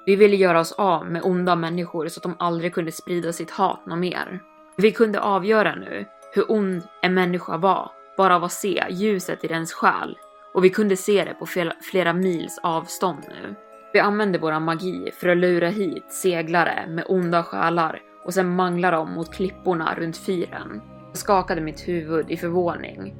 Vi 0.06 0.16
ville 0.16 0.36
göra 0.36 0.60
oss 0.60 0.72
av 0.72 1.06
med 1.06 1.22
onda 1.24 1.56
människor 1.56 2.08
så 2.08 2.18
att 2.18 2.22
de 2.22 2.36
aldrig 2.38 2.74
kunde 2.74 2.92
sprida 2.92 3.32
sitt 3.32 3.50
hat 3.50 3.86
något 3.86 3.98
mer. 3.98 4.40
Vi 4.76 4.92
kunde 4.92 5.20
avgöra 5.20 5.74
nu 5.74 6.06
hur 6.34 6.52
ond 6.52 6.82
en 7.02 7.14
människa 7.14 7.56
var 7.56 7.90
bara 8.16 8.36
av 8.36 8.44
att 8.44 8.52
se 8.52 8.84
ljuset 8.90 9.44
i 9.44 9.48
dens 9.48 9.72
själ 9.72 10.18
och 10.54 10.64
vi 10.64 10.70
kunde 10.70 10.96
se 10.96 11.24
det 11.24 11.34
på 11.34 11.46
flera 11.90 12.12
mils 12.12 12.60
avstånd 12.62 13.24
nu. 13.28 13.54
Vi 13.92 14.00
använde 14.00 14.38
våra 14.38 14.60
magi 14.60 15.10
för 15.20 15.28
att 15.28 15.36
lura 15.36 15.68
hit 15.68 16.04
seglare 16.08 16.86
med 16.88 17.04
onda 17.08 17.42
själar 17.42 18.00
och 18.24 18.34
sen 18.34 18.56
manglade 18.56 18.96
de 18.96 19.12
mot 19.12 19.34
klipporna 19.34 19.94
runt 19.94 20.16
fyren. 20.16 20.82
Jag 21.08 21.16
skakade 21.16 21.60
mitt 21.60 21.88
huvud 21.88 22.30
i 22.30 22.36
förvåning. 22.36 23.14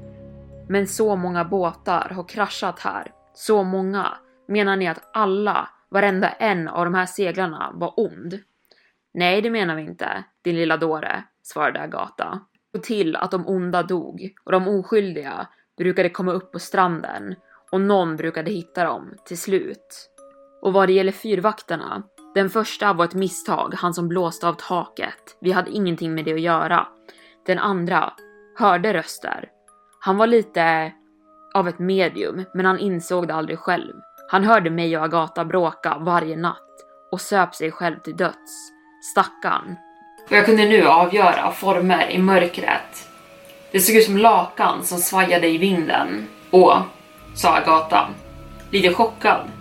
Men 0.68 0.86
så 0.86 1.16
många 1.16 1.44
båtar 1.44 2.08
har 2.14 2.24
kraschat 2.24 2.78
här. 2.78 3.12
Så 3.34 3.62
många. 3.62 4.18
Menar 4.48 4.76
ni 4.76 4.88
att 4.88 5.10
alla, 5.12 5.68
varenda 5.88 6.28
en 6.28 6.68
av 6.68 6.84
de 6.84 6.94
här 6.94 7.06
seglarna 7.06 7.70
var 7.74 7.94
ond? 7.96 8.38
Nej, 9.14 9.42
det 9.42 9.50
menar 9.50 9.76
vi 9.76 9.82
inte, 9.82 10.24
din 10.42 10.56
lilla 10.56 10.76
dåre, 10.76 11.24
svarade 11.42 11.80
Agata. 11.80 12.40
Och 12.74 12.82
till 12.82 13.16
att 13.16 13.30
de 13.30 13.48
onda 13.48 13.82
dog 13.82 14.34
och 14.44 14.52
de 14.52 14.68
oskyldiga 14.68 15.46
brukade 15.78 16.10
komma 16.10 16.32
upp 16.32 16.52
på 16.52 16.58
stranden 16.58 17.34
och 17.70 17.80
någon 17.80 18.16
brukade 18.16 18.50
hitta 18.50 18.84
dem 18.84 19.14
till 19.24 19.38
slut. 19.38 20.10
Och 20.62 20.72
vad 20.72 20.88
det 20.88 20.92
gäller 20.92 21.12
fyrvakterna, 21.12 22.02
den 22.34 22.50
första 22.50 22.92
var 22.92 23.04
ett 23.04 23.14
misstag, 23.14 23.74
han 23.76 23.94
som 23.94 24.08
blåste 24.08 24.48
av 24.48 24.54
taket. 24.54 25.36
Vi 25.40 25.52
hade 25.52 25.70
ingenting 25.70 26.14
med 26.14 26.24
det 26.24 26.32
att 26.32 26.40
göra. 26.40 26.86
Den 27.46 27.58
andra 27.58 28.12
hörde 28.58 28.94
röster. 28.94 29.48
Han 30.00 30.16
var 30.16 30.26
lite 30.26 30.92
av 31.54 31.68
ett 31.68 31.78
medium, 31.78 32.44
men 32.54 32.66
han 32.66 32.78
insåg 32.78 33.28
det 33.28 33.34
aldrig 33.34 33.58
själv. 33.58 33.94
Han 34.30 34.44
hörde 34.44 34.70
mig 34.70 34.96
och 34.96 35.04
Agata 35.04 35.44
bråka 35.44 35.98
varje 35.98 36.36
natt 36.36 36.56
och 37.12 37.20
söp 37.20 37.54
sig 37.54 37.72
själv 37.72 37.96
till 37.98 38.16
döds. 38.16 38.72
Stackarn. 39.12 39.76
Och 40.26 40.36
jag 40.36 40.46
kunde 40.46 40.64
nu 40.64 40.86
avgöra 40.86 41.52
former 41.52 42.10
i 42.10 42.18
mörkret. 42.18 43.08
Det 43.72 43.80
såg 43.80 43.96
ut 43.96 44.04
som 44.04 44.16
lakan 44.16 44.84
som 44.84 44.98
svajade 44.98 45.48
i 45.48 45.58
vinden. 45.58 46.26
Åh, 46.50 46.82
sa 47.34 47.56
Agata. 47.56 48.08
Lite 48.70 48.94
chockad. 48.94 49.59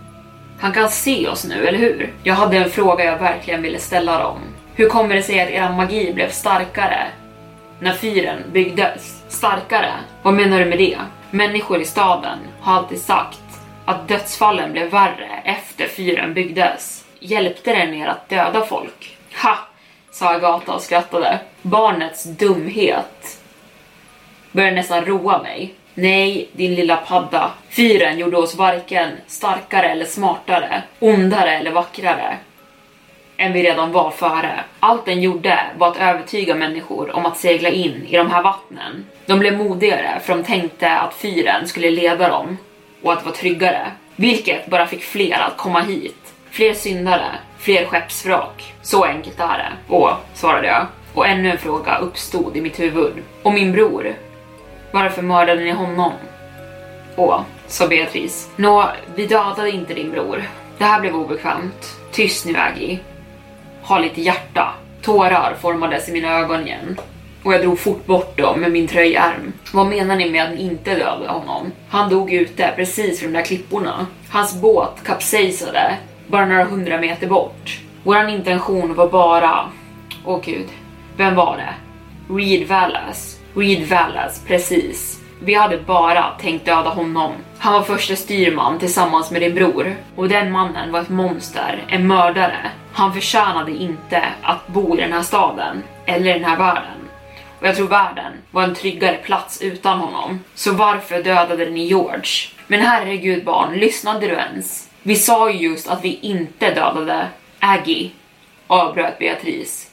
Han 0.60 0.72
kan 0.72 0.90
se 0.90 1.28
oss 1.28 1.44
nu, 1.44 1.66
eller 1.66 1.78
hur? 1.78 2.12
Jag 2.22 2.34
hade 2.34 2.56
en 2.56 2.70
fråga 2.70 3.04
jag 3.04 3.18
verkligen 3.18 3.62
ville 3.62 3.78
ställa 3.78 4.18
dem. 4.18 4.38
Hur 4.74 4.88
kommer 4.88 5.14
det 5.14 5.22
sig 5.22 5.40
att 5.40 5.50
era 5.50 5.72
magi 5.72 6.12
blev 6.12 6.30
starkare 6.30 7.06
när 7.80 7.92
fyren 7.92 8.42
byggdes? 8.52 9.22
Starkare? 9.28 9.92
Vad 10.22 10.34
menar 10.34 10.58
du 10.58 10.64
med 10.64 10.78
det? 10.78 10.98
Människor 11.30 11.80
i 11.80 11.84
staden 11.84 12.38
har 12.60 12.74
alltid 12.74 13.00
sagt 13.00 13.40
att 13.84 14.08
dödsfallen 14.08 14.72
blev 14.72 14.90
värre 14.90 15.28
efter 15.44 15.86
fyren 15.88 16.34
byggdes. 16.34 17.04
Hjälpte 17.20 17.74
den 17.74 17.94
er 17.94 18.06
att 18.06 18.28
döda 18.28 18.66
folk? 18.66 19.16
Ha! 19.42 19.58
sa 20.10 20.28
Agata 20.28 20.74
och 20.74 20.82
skrattade. 20.82 21.38
Barnets 21.62 22.24
dumhet 22.24 23.40
började 24.52 24.76
nästan 24.76 25.04
roa 25.04 25.42
mig. 25.42 25.74
Nej, 25.94 26.48
din 26.52 26.74
lilla 26.74 26.96
padda. 26.96 27.50
Fyren 27.68 28.18
gjorde 28.18 28.36
oss 28.36 28.54
varken 28.54 29.10
starkare 29.26 29.88
eller 29.88 30.04
smartare, 30.04 30.82
ondare 30.98 31.58
eller 31.58 31.70
vackrare 31.70 32.38
än 33.40 33.52
vi 33.52 33.62
redan 33.62 33.92
var 33.92 34.10
före. 34.10 34.60
Allt 34.80 35.04
den 35.04 35.22
gjorde 35.22 35.58
var 35.78 35.88
att 35.88 35.96
övertyga 35.96 36.54
människor 36.54 37.16
om 37.16 37.26
att 37.26 37.36
segla 37.36 37.68
in 37.68 38.06
i 38.08 38.16
de 38.16 38.30
här 38.30 38.42
vattnen. 38.42 39.06
De 39.26 39.38
blev 39.38 39.58
modigare 39.58 40.20
för 40.24 40.34
de 40.34 40.44
tänkte 40.44 40.90
att 40.90 41.14
fyren 41.14 41.68
skulle 41.68 41.90
leda 41.90 42.28
dem 42.28 42.58
och 43.02 43.12
att 43.12 43.18
det 43.18 43.24
var 43.24 43.32
tryggare. 43.32 43.90
Vilket 44.16 44.66
bara 44.66 44.86
fick 44.86 45.02
fler 45.02 45.38
att 45.38 45.56
komma 45.56 45.80
hit. 45.80 46.34
Fler 46.50 46.74
syndare, 46.74 47.26
fler 47.58 47.84
skeppsvrak. 47.84 48.74
Så 48.82 49.04
enkelt 49.04 49.40
är 49.40 49.58
det. 49.58 49.72
Åh, 49.88 50.16
svarade 50.34 50.66
jag. 50.66 50.86
Och 51.14 51.26
ännu 51.26 51.50
en 51.50 51.58
fråga 51.58 51.98
uppstod 51.98 52.56
i 52.56 52.60
mitt 52.60 52.80
huvud. 52.80 53.14
Och 53.42 53.54
min 53.54 53.72
bror, 53.72 54.14
varför 54.92 55.22
mördade 55.22 55.64
ni 55.64 55.70
honom? 55.70 56.12
Åh, 57.16 57.40
sa 57.66 57.86
Beatrice. 57.86 58.48
Nå, 58.56 58.90
vi 59.14 59.26
dödade 59.26 59.70
inte 59.70 59.94
din 59.94 60.10
bror. 60.10 60.42
Det 60.78 60.84
här 60.84 61.00
blev 61.00 61.16
obekvämt. 61.16 61.96
Tyst 62.12 62.46
nu 62.46 62.56
Aggie. 62.56 62.98
Ha 63.82 63.98
lite 63.98 64.20
hjärta. 64.20 64.74
Tårar 65.02 65.54
formades 65.60 66.08
i 66.08 66.12
mina 66.12 66.38
ögon 66.38 66.66
igen. 66.66 67.00
Och 67.42 67.54
jag 67.54 67.60
drog 67.60 67.78
fort 67.78 68.06
bort 68.06 68.38
dem 68.38 68.60
med 68.60 68.72
min 68.72 68.88
tröjärm. 68.88 69.52
Vad 69.72 69.86
menar 69.86 70.16
ni 70.16 70.30
med 70.30 70.44
att 70.44 70.50
ni 70.50 70.62
inte 70.62 70.94
dödade 70.94 71.28
honom? 71.28 71.72
Han 71.88 72.10
dog 72.10 72.32
ute 72.32 72.72
precis 72.76 73.22
vid 73.22 73.28
de 73.28 73.32
där 73.32 73.44
klipporna. 73.44 74.06
Hans 74.30 74.54
båt 74.60 75.04
kapsejsade 75.04 75.96
bara 76.26 76.46
några 76.46 76.64
hundra 76.64 77.00
meter 77.00 77.26
bort. 77.26 77.80
Våran 78.02 78.28
intention 78.28 78.94
var 78.94 79.08
bara... 79.08 79.70
Åh 80.24 80.40
gud, 80.44 80.66
vem 81.16 81.34
var 81.34 81.56
det? 81.56 81.74
Reed 82.34 82.68
Vallas. 82.68 83.39
Reed 83.54 83.88
Vallas, 83.88 84.44
precis. 84.46 85.20
Vi 85.42 85.54
hade 85.54 85.78
bara 85.78 86.30
tänkt 86.40 86.64
döda 86.64 86.88
honom. 86.90 87.32
Han 87.58 87.72
var 87.72 87.82
första 87.82 88.16
styrman 88.16 88.78
tillsammans 88.78 89.30
med 89.30 89.42
din 89.42 89.54
bror 89.54 89.96
och 90.16 90.28
den 90.28 90.52
mannen 90.52 90.92
var 90.92 91.00
ett 91.00 91.08
monster, 91.08 91.84
en 91.88 92.06
mördare. 92.06 92.70
Han 92.92 93.14
förtjänade 93.14 93.72
inte 93.72 94.22
att 94.42 94.66
bo 94.66 94.96
i 94.96 95.00
den 95.00 95.12
här 95.12 95.22
staden 95.22 95.82
eller 96.06 96.30
i 96.30 96.32
den 96.32 96.44
här 96.44 96.56
världen. 96.56 96.98
Och 97.60 97.66
jag 97.66 97.76
tror 97.76 97.88
världen 97.88 98.32
var 98.50 98.62
en 98.62 98.74
tryggare 98.74 99.16
plats 99.16 99.62
utan 99.62 99.98
honom. 99.98 100.40
Så 100.54 100.72
varför 100.72 101.22
dödade 101.22 101.70
ni 101.70 101.86
George? 101.86 102.48
Men 102.66 102.80
herregud 102.80 103.44
barn, 103.44 103.74
lyssnade 103.74 104.26
du 104.26 104.34
ens? 104.34 104.88
Vi 105.02 105.16
sa 105.16 105.50
ju 105.50 105.68
just 105.68 105.88
att 105.88 106.04
vi 106.04 106.18
inte 106.22 106.74
dödade 106.74 107.28
Aggie, 107.58 108.10
avbröt 108.66 109.18
Beatrice. 109.18 109.89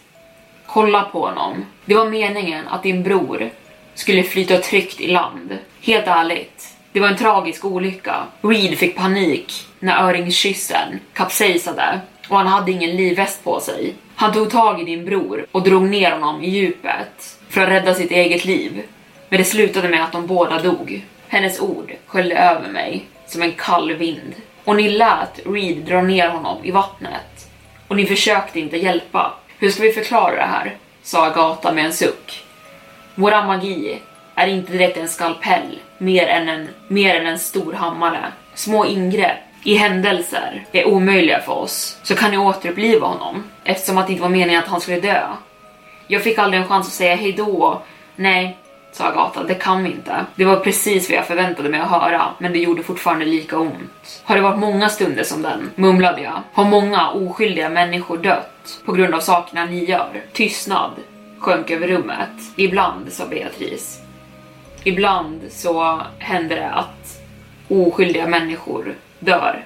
Kolla 0.68 1.04
på 1.04 1.20
honom. 1.20 1.66
Det 1.86 1.96
var 1.96 2.06
meningen 2.06 2.68
att 2.68 2.84
din 2.84 3.04
bror 3.04 3.50
skulle 3.94 4.24
flyta 4.24 4.58
tryggt 4.58 5.02
i 5.02 5.08
land. 5.08 5.58
Helt 5.82 6.08
ärligt, 6.08 6.68
det 6.92 7.00
var 7.00 7.08
en 7.08 7.18
tragisk 7.18 7.66
olycka. 7.66 8.16
Reed 8.42 8.78
fick 8.78 8.96
panik 8.96 9.54
när 9.80 10.04
öringskyssen 10.04 11.00
kapsejsade 11.14 12.00
och 12.30 12.38
han 12.38 12.48
hade 12.48 12.72
ingen 12.72 12.96
livväst 12.96 13.44
på 13.44 13.60
sig. 13.60 13.94
Han 14.16 14.34
tog 14.34 14.52
tag 14.52 14.82
i 14.82 14.84
din 14.84 15.06
bror 15.06 15.46
och 15.52 15.64
drog 15.64 15.84
ner 15.84 16.12
honom 16.12 16.44
i 16.44 16.50
djupet 16.50 17.38
för 17.50 17.62
att 17.62 17.70
rädda 17.70 17.94
sitt 17.94 18.12
eget 18.12 18.46
liv. 18.46 18.84
Men 19.30 19.40
det 19.40 19.46
slutade 19.46 19.90
med 19.90 20.04
att 20.04 20.12
de 20.12 20.28
båda 20.28 20.62
dog. 20.62 21.06
Hennes 21.28 21.60
ord 21.60 21.94
sköljde 22.06 22.36
över 22.36 22.70
mig 22.70 23.06
som 23.28 23.42
en 23.42 23.52
kall 23.52 23.94
vind. 23.94 24.36
Och 24.64 24.76
ni 24.76 24.90
lät 24.90 25.40
Reed 25.46 25.78
dra 25.78 26.02
ner 26.02 26.30
honom 26.30 26.66
i 26.66 26.72
vattnet. 26.72 27.50
Och 27.88 27.96
ni 27.96 28.06
försökte 28.06 28.60
inte 28.60 28.78
hjälpa. 28.78 29.34
Hur 29.60 29.70
ska 29.70 29.84
vi 29.84 29.92
förklara 29.92 30.36
det 30.36 30.42
här? 30.42 30.76
sa 31.04 31.26
Agata 31.26 31.72
med 31.72 31.86
en 31.86 31.94
suck. 31.94 32.44
Våra 33.16 33.46
magi 33.46 34.02
är 34.36 34.48
inte 34.48 34.72
direkt 34.72 34.98
en 34.98 35.08
skalpell, 35.08 35.80
mer 35.98 36.28
än 36.28 36.50
en, 36.50 36.70
mer 36.88 37.16
än 37.16 37.28
en 37.28 37.40
stor 37.40 37.74
hammare. 37.74 38.32
Små 38.54 38.86
ingrepp 38.86 39.38
i 39.64 39.76
händelser 39.76 40.66
är 40.72 40.88
omöjliga 40.88 41.40
för 41.40 41.52
oss, 41.52 42.00
så 42.04 42.16
kan 42.16 42.32
ni 42.32 42.38
återuppliva 42.38 43.08
honom 43.08 43.44
eftersom 43.64 43.98
att 43.98 44.08
det 44.08 44.14
inte 44.14 44.24
var 44.24 44.30
meningen 44.30 44.64
att 44.64 44.70
han 44.70 44.82
skulle 44.82 45.00
dö. 45.00 45.28
Jag 46.08 46.24
fick 46.24 46.38
aldrig 46.38 46.62
en 46.62 46.68
chans 46.68 46.88
att 46.88 46.94
säga 46.94 47.16
hejdå. 47.16 47.82
Nej, 48.16 48.58
sa 48.98 49.06
Agatha, 49.08 49.44
det 49.44 49.56
kan 49.56 49.84
vi 49.84 49.90
inte. 49.90 50.26
Det 50.36 50.46
var 50.46 50.56
precis 50.56 51.10
vad 51.10 51.18
jag 51.18 51.28
förväntade 51.28 51.70
mig 51.70 51.80
att 51.80 51.90
höra, 51.90 52.22
men 52.38 52.54
det 52.54 52.60
gjorde 52.60 52.84
fortfarande 52.84 53.26
lika 53.26 53.60
ont. 53.60 54.22
Har 54.24 54.36
det 54.36 54.42
varit 54.42 54.60
många 54.60 54.90
stunder 54.90 55.24
som 55.24 55.42
den? 55.42 55.72
Mumlade 55.76 56.22
jag. 56.22 56.42
Har 56.54 56.66
många 56.66 57.10
oskyldiga 57.10 57.70
människor 57.70 58.18
dött 58.18 58.82
på 58.86 58.92
grund 58.92 59.14
av 59.14 59.20
sakerna 59.20 59.66
ni 59.66 59.86
gör? 59.86 60.24
Tystnad 60.34 60.92
sjönk 61.40 61.72
över 61.72 61.88
rummet. 61.88 62.30
Ibland, 62.56 63.14
sa 63.14 63.26
Beatrice. 63.26 64.02
Ibland 64.84 65.42
så 65.50 66.02
händer 66.20 66.56
det 66.56 66.70
att 66.70 67.22
oskyldiga 67.68 68.28
människor 68.28 68.96
dör. 69.20 69.66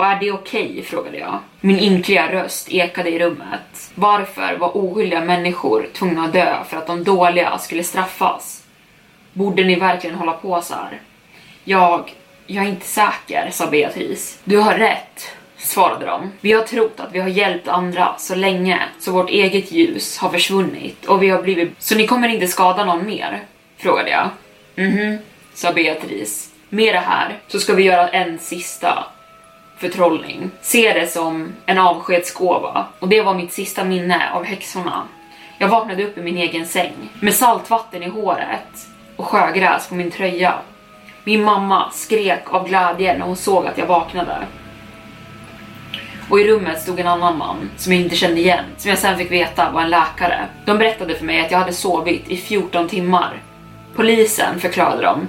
Och 0.00 0.06
är 0.06 0.20
det 0.20 0.32
okej? 0.32 0.70
Okay? 0.70 0.82
frågade 0.82 1.18
jag. 1.18 1.38
Min 1.60 1.78
ynkliga 1.78 2.32
röst 2.32 2.68
ekade 2.70 3.10
i 3.10 3.18
rummet. 3.18 3.90
Varför 3.94 4.56
var 4.56 4.76
oskyldiga 4.76 5.20
människor 5.20 5.88
tvungna 5.92 6.24
att 6.24 6.32
dö 6.32 6.64
för 6.68 6.76
att 6.76 6.86
de 6.86 7.04
dåliga 7.04 7.58
skulle 7.58 7.84
straffas? 7.84 8.64
Borde 9.32 9.64
ni 9.64 9.74
verkligen 9.74 10.16
hålla 10.16 10.32
på 10.32 10.62
så 10.62 10.74
här? 10.74 11.00
Jag... 11.64 12.14
jag 12.46 12.64
är 12.64 12.68
inte 12.68 12.86
säker, 12.86 13.48
sa 13.52 13.66
Beatrice. 13.66 14.38
Du 14.44 14.58
har 14.58 14.74
rätt, 14.74 15.36
svarade 15.56 16.06
de. 16.06 16.32
Vi 16.40 16.52
har 16.52 16.62
trott 16.62 17.00
att 17.00 17.12
vi 17.12 17.18
har 17.18 17.28
hjälpt 17.28 17.68
andra 17.68 18.14
så 18.18 18.34
länge 18.34 18.82
så 18.98 19.12
vårt 19.12 19.30
eget 19.30 19.72
ljus 19.72 20.18
har 20.18 20.30
försvunnit 20.30 21.06
och 21.06 21.22
vi 21.22 21.28
har 21.28 21.42
blivit... 21.42 21.72
Så 21.78 21.94
ni 21.94 22.06
kommer 22.06 22.28
inte 22.28 22.46
skada 22.46 22.84
någon 22.84 23.06
mer? 23.06 23.42
Frågade 23.76 24.10
jag. 24.10 24.28
Mhm, 24.74 25.18
sa 25.54 25.72
Beatrice 25.72 26.50
med 26.68 26.94
det 26.94 27.00
här 27.00 27.38
så 27.48 27.60
ska 27.60 27.74
vi 27.74 27.82
göra 27.82 28.08
en 28.08 28.38
sista 28.38 29.04
förtrollning. 29.80 30.50
Se 30.60 30.92
det 30.92 31.06
som 31.06 31.52
en 31.66 31.78
avskedsgåva. 31.78 32.86
Och 32.98 33.08
det 33.08 33.22
var 33.22 33.34
mitt 33.34 33.52
sista 33.52 33.84
minne 33.84 34.30
av 34.32 34.44
häxorna. 34.44 35.02
Jag 35.58 35.68
vaknade 35.68 36.04
upp 36.04 36.18
i 36.18 36.22
min 36.22 36.36
egen 36.36 36.66
säng 36.66 36.92
med 37.20 37.34
saltvatten 37.34 38.02
i 38.02 38.08
håret 38.08 38.86
och 39.16 39.26
sjögräs 39.26 39.88
på 39.88 39.94
min 39.94 40.10
tröja. 40.10 40.54
Min 41.24 41.44
mamma 41.44 41.90
skrek 41.92 42.54
av 42.54 42.68
glädje 42.68 43.18
när 43.18 43.26
hon 43.26 43.36
såg 43.36 43.66
att 43.66 43.78
jag 43.78 43.86
vaknade. 43.86 44.36
Och 46.30 46.40
i 46.40 46.44
rummet 46.44 46.82
stod 46.82 47.00
en 47.00 47.06
annan 47.06 47.38
man 47.38 47.70
som 47.76 47.92
jag 47.92 48.02
inte 48.02 48.16
kände 48.16 48.40
igen, 48.40 48.64
som 48.76 48.88
jag 48.88 48.98
sen 48.98 49.18
fick 49.18 49.30
veta 49.30 49.70
var 49.70 49.82
en 49.82 49.90
läkare. 49.90 50.46
De 50.64 50.78
berättade 50.78 51.14
för 51.14 51.24
mig 51.24 51.40
att 51.40 51.50
jag 51.50 51.58
hade 51.58 51.72
sovit 51.72 52.28
i 52.28 52.36
14 52.36 52.88
timmar. 52.88 53.42
Polisen, 53.94 54.60
förklarade 54.60 55.02
de, 55.02 55.28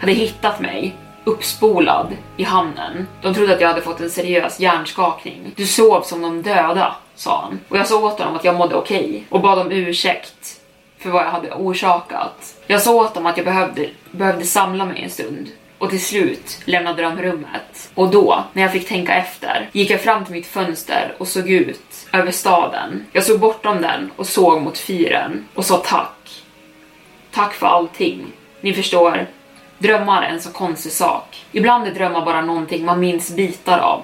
hade 0.00 0.12
hittat 0.12 0.60
mig 0.60 0.96
uppspolad 1.24 2.16
i 2.36 2.44
hamnen. 2.44 3.08
De 3.22 3.34
trodde 3.34 3.54
att 3.54 3.60
jag 3.60 3.68
hade 3.68 3.82
fått 3.82 4.00
en 4.00 4.10
seriös 4.10 4.60
hjärnskakning. 4.60 5.52
Du 5.56 5.66
sov 5.66 6.02
som 6.02 6.22
de 6.22 6.42
döda, 6.42 6.94
sa 7.14 7.40
han. 7.42 7.60
Och 7.68 7.76
jag 7.76 7.86
sa 7.86 8.04
åt 8.04 8.18
honom 8.18 8.36
att 8.36 8.44
jag 8.44 8.54
mådde 8.54 8.74
okej 8.74 9.08
okay 9.08 9.22
och 9.28 9.40
bad 9.40 9.58
om 9.58 9.72
ursäkt 9.72 10.60
för 10.98 11.10
vad 11.10 11.24
jag 11.24 11.30
hade 11.30 11.52
orsakat. 11.52 12.54
Jag 12.66 12.82
sa 12.82 12.94
åt 12.94 13.14
dem 13.14 13.26
att 13.26 13.36
jag 13.36 13.46
behövde, 13.46 13.88
behövde 14.10 14.44
samla 14.44 14.84
mig 14.84 15.02
en 15.02 15.10
stund 15.10 15.48
och 15.82 15.90
till 15.90 16.04
slut 16.04 16.60
lämnade 16.64 17.02
de 17.02 17.22
rummet. 17.22 17.90
Och 17.94 18.10
då, 18.10 18.44
när 18.52 18.62
jag 18.62 18.72
fick 18.72 18.88
tänka 18.88 19.14
efter, 19.14 19.68
gick 19.72 19.90
jag 19.90 20.00
fram 20.00 20.24
till 20.24 20.34
mitt 20.34 20.46
fönster 20.46 21.14
och 21.18 21.28
såg 21.28 21.50
ut 21.50 22.08
över 22.12 22.30
staden. 22.30 23.06
Jag 23.12 23.24
såg 23.24 23.40
bortom 23.40 23.82
den 23.82 24.10
och 24.16 24.26
såg 24.26 24.62
mot 24.62 24.78
fyren 24.78 25.48
och 25.54 25.64
sa 25.64 25.76
tack. 25.76 26.42
Tack 27.30 27.54
för 27.54 27.66
allting. 27.66 28.26
Ni 28.60 28.74
förstår, 28.74 29.26
drömmar 29.82 30.22
är 30.22 30.28
en 30.28 30.40
så 30.40 30.52
konstig 30.52 30.92
sak. 30.92 31.44
Ibland 31.52 31.86
är 31.86 31.90
drömmar 31.90 32.24
bara 32.24 32.40
någonting 32.40 32.84
man 32.84 33.00
minns 33.00 33.36
bitar 33.36 33.78
av. 33.78 34.02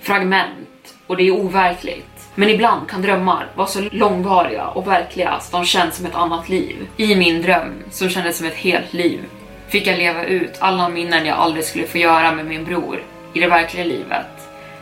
Fragment. 0.00 0.94
Och 1.06 1.16
det 1.16 1.22
är 1.22 1.30
overkligt. 1.30 2.28
Men 2.34 2.48
ibland 2.48 2.88
kan 2.88 3.02
drömmar 3.02 3.46
vara 3.54 3.68
så 3.68 3.80
långvariga 3.92 4.66
och 4.66 4.86
verkliga 4.86 5.40
så 5.40 5.56
de 5.56 5.64
känns 5.64 5.96
som 5.96 6.06
ett 6.06 6.14
annat 6.14 6.48
liv. 6.48 6.88
I 6.96 7.16
min 7.16 7.42
dröm, 7.42 7.72
som 7.90 8.08
kändes 8.08 8.38
som 8.38 8.46
ett 8.46 8.54
helt 8.54 8.92
liv, 8.92 9.20
fick 9.68 9.86
jag 9.86 9.98
leva 9.98 10.24
ut 10.24 10.56
alla 10.58 10.88
minnen 10.88 11.26
jag 11.26 11.38
aldrig 11.38 11.64
skulle 11.64 11.86
få 11.86 11.98
göra 11.98 12.32
med 12.32 12.46
min 12.46 12.64
bror 12.64 13.02
i 13.34 13.40
det 13.40 13.48
verkliga 13.48 13.84
livet. 13.84 14.26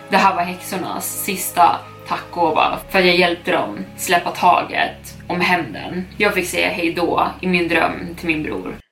Det 0.08 0.16
här 0.16 0.34
var 0.34 0.42
häxornas 0.42 1.24
sista 1.24 1.76
tackgåva 2.08 2.78
för 2.90 2.98
att 2.98 3.06
jag 3.06 3.16
hjälpte 3.16 3.52
dem 3.52 3.78
släppa 3.96 4.30
taget 4.30 5.14
om 5.26 5.40
hämnden. 5.40 6.06
Jag 6.16 6.34
fick 6.34 6.48
säga 6.48 6.68
hejdå 6.68 7.28
i 7.40 7.46
min 7.46 7.68
dröm 7.68 8.14
till 8.16 8.26
min 8.26 8.42
bror. 8.42 8.83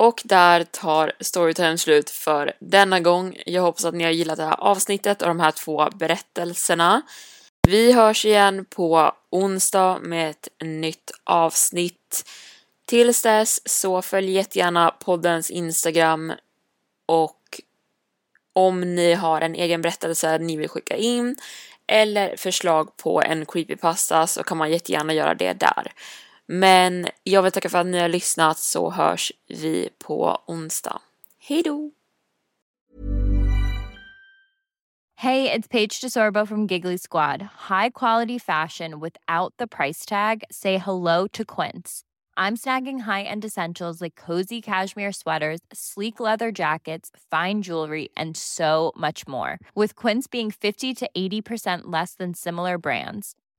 Och 0.00 0.22
där 0.24 0.64
tar 0.64 1.12
Storytime 1.20 1.78
slut 1.78 2.10
för 2.10 2.52
denna 2.58 3.00
gång. 3.00 3.36
Jag 3.46 3.62
hoppas 3.62 3.84
att 3.84 3.94
ni 3.94 4.04
har 4.04 4.10
gillat 4.10 4.36
det 4.36 4.44
här 4.44 4.60
avsnittet 4.60 5.22
och 5.22 5.28
de 5.28 5.40
här 5.40 5.50
två 5.50 5.88
berättelserna. 5.94 7.02
Vi 7.68 7.92
hörs 7.92 8.24
igen 8.24 8.64
på 8.64 9.12
onsdag 9.30 9.98
med 10.02 10.30
ett 10.30 10.48
nytt 10.62 11.10
avsnitt. 11.24 12.30
Tills 12.86 13.22
dess 13.22 13.68
så 13.68 14.02
följ 14.02 14.30
jättegärna 14.30 14.90
poddens 14.90 15.50
Instagram 15.50 16.32
och 17.06 17.60
om 18.52 18.94
ni 18.94 19.14
har 19.14 19.40
en 19.40 19.54
egen 19.54 19.82
berättelse 19.82 20.38
ni 20.38 20.56
vill 20.56 20.68
skicka 20.68 20.96
in 20.96 21.36
eller 21.86 22.36
förslag 22.36 22.96
på 22.96 23.22
en 23.22 23.46
creepypasta 23.46 24.26
så 24.26 24.42
kan 24.42 24.58
man 24.58 24.70
jättegärna 24.70 25.12
göra 25.12 25.34
det 25.34 25.52
där. 25.52 25.92
Men 26.52 27.06
jag 27.24 27.42
vill 27.42 27.52
tacka 27.52 27.68
för 27.68 27.78
att 27.78 27.86
ni 27.86 27.98
har 27.98 28.08
lyssnat 28.08 28.58
så 28.58 28.90
hörs 28.90 29.32
vi 29.48 29.88
på 29.98 30.38
onsdag. 30.46 31.00
Hej 31.38 31.62
då! 31.62 31.90
Hey, 35.14 35.50
it's 35.50 35.68
Paige 35.68 36.00
DeSorbo 36.00 36.46
from 36.46 36.66
Giggly 36.66 36.98
Squad. 36.98 37.42
High 37.68 37.90
quality 37.90 38.38
fashion 38.38 39.00
without 39.00 39.54
the 39.58 39.66
price 39.66 40.04
tag. 40.08 40.42
Say 40.50 40.78
hello 40.78 41.26
to 41.32 41.44
Quince. 41.44 42.02
I'm 42.36 42.56
snagging 42.56 43.00
high-end 43.00 43.44
essentials 43.44 44.00
like 44.00 44.26
cozy 44.26 44.60
cashmere 44.60 45.12
sweaters, 45.12 45.60
sleek 45.72 46.20
leather 46.20 46.50
jackets, 46.50 47.10
fine 47.30 47.62
jewelry, 47.62 48.08
and 48.16 48.36
so 48.36 48.92
much 48.96 49.28
more. 49.28 49.58
With 49.74 49.94
Quince 49.94 50.26
being 50.26 50.50
50 50.50 50.94
to 50.94 51.10
80% 51.16 51.82
less 51.92 52.14
than 52.14 52.34
similar 52.34 52.78
brands 52.78 53.34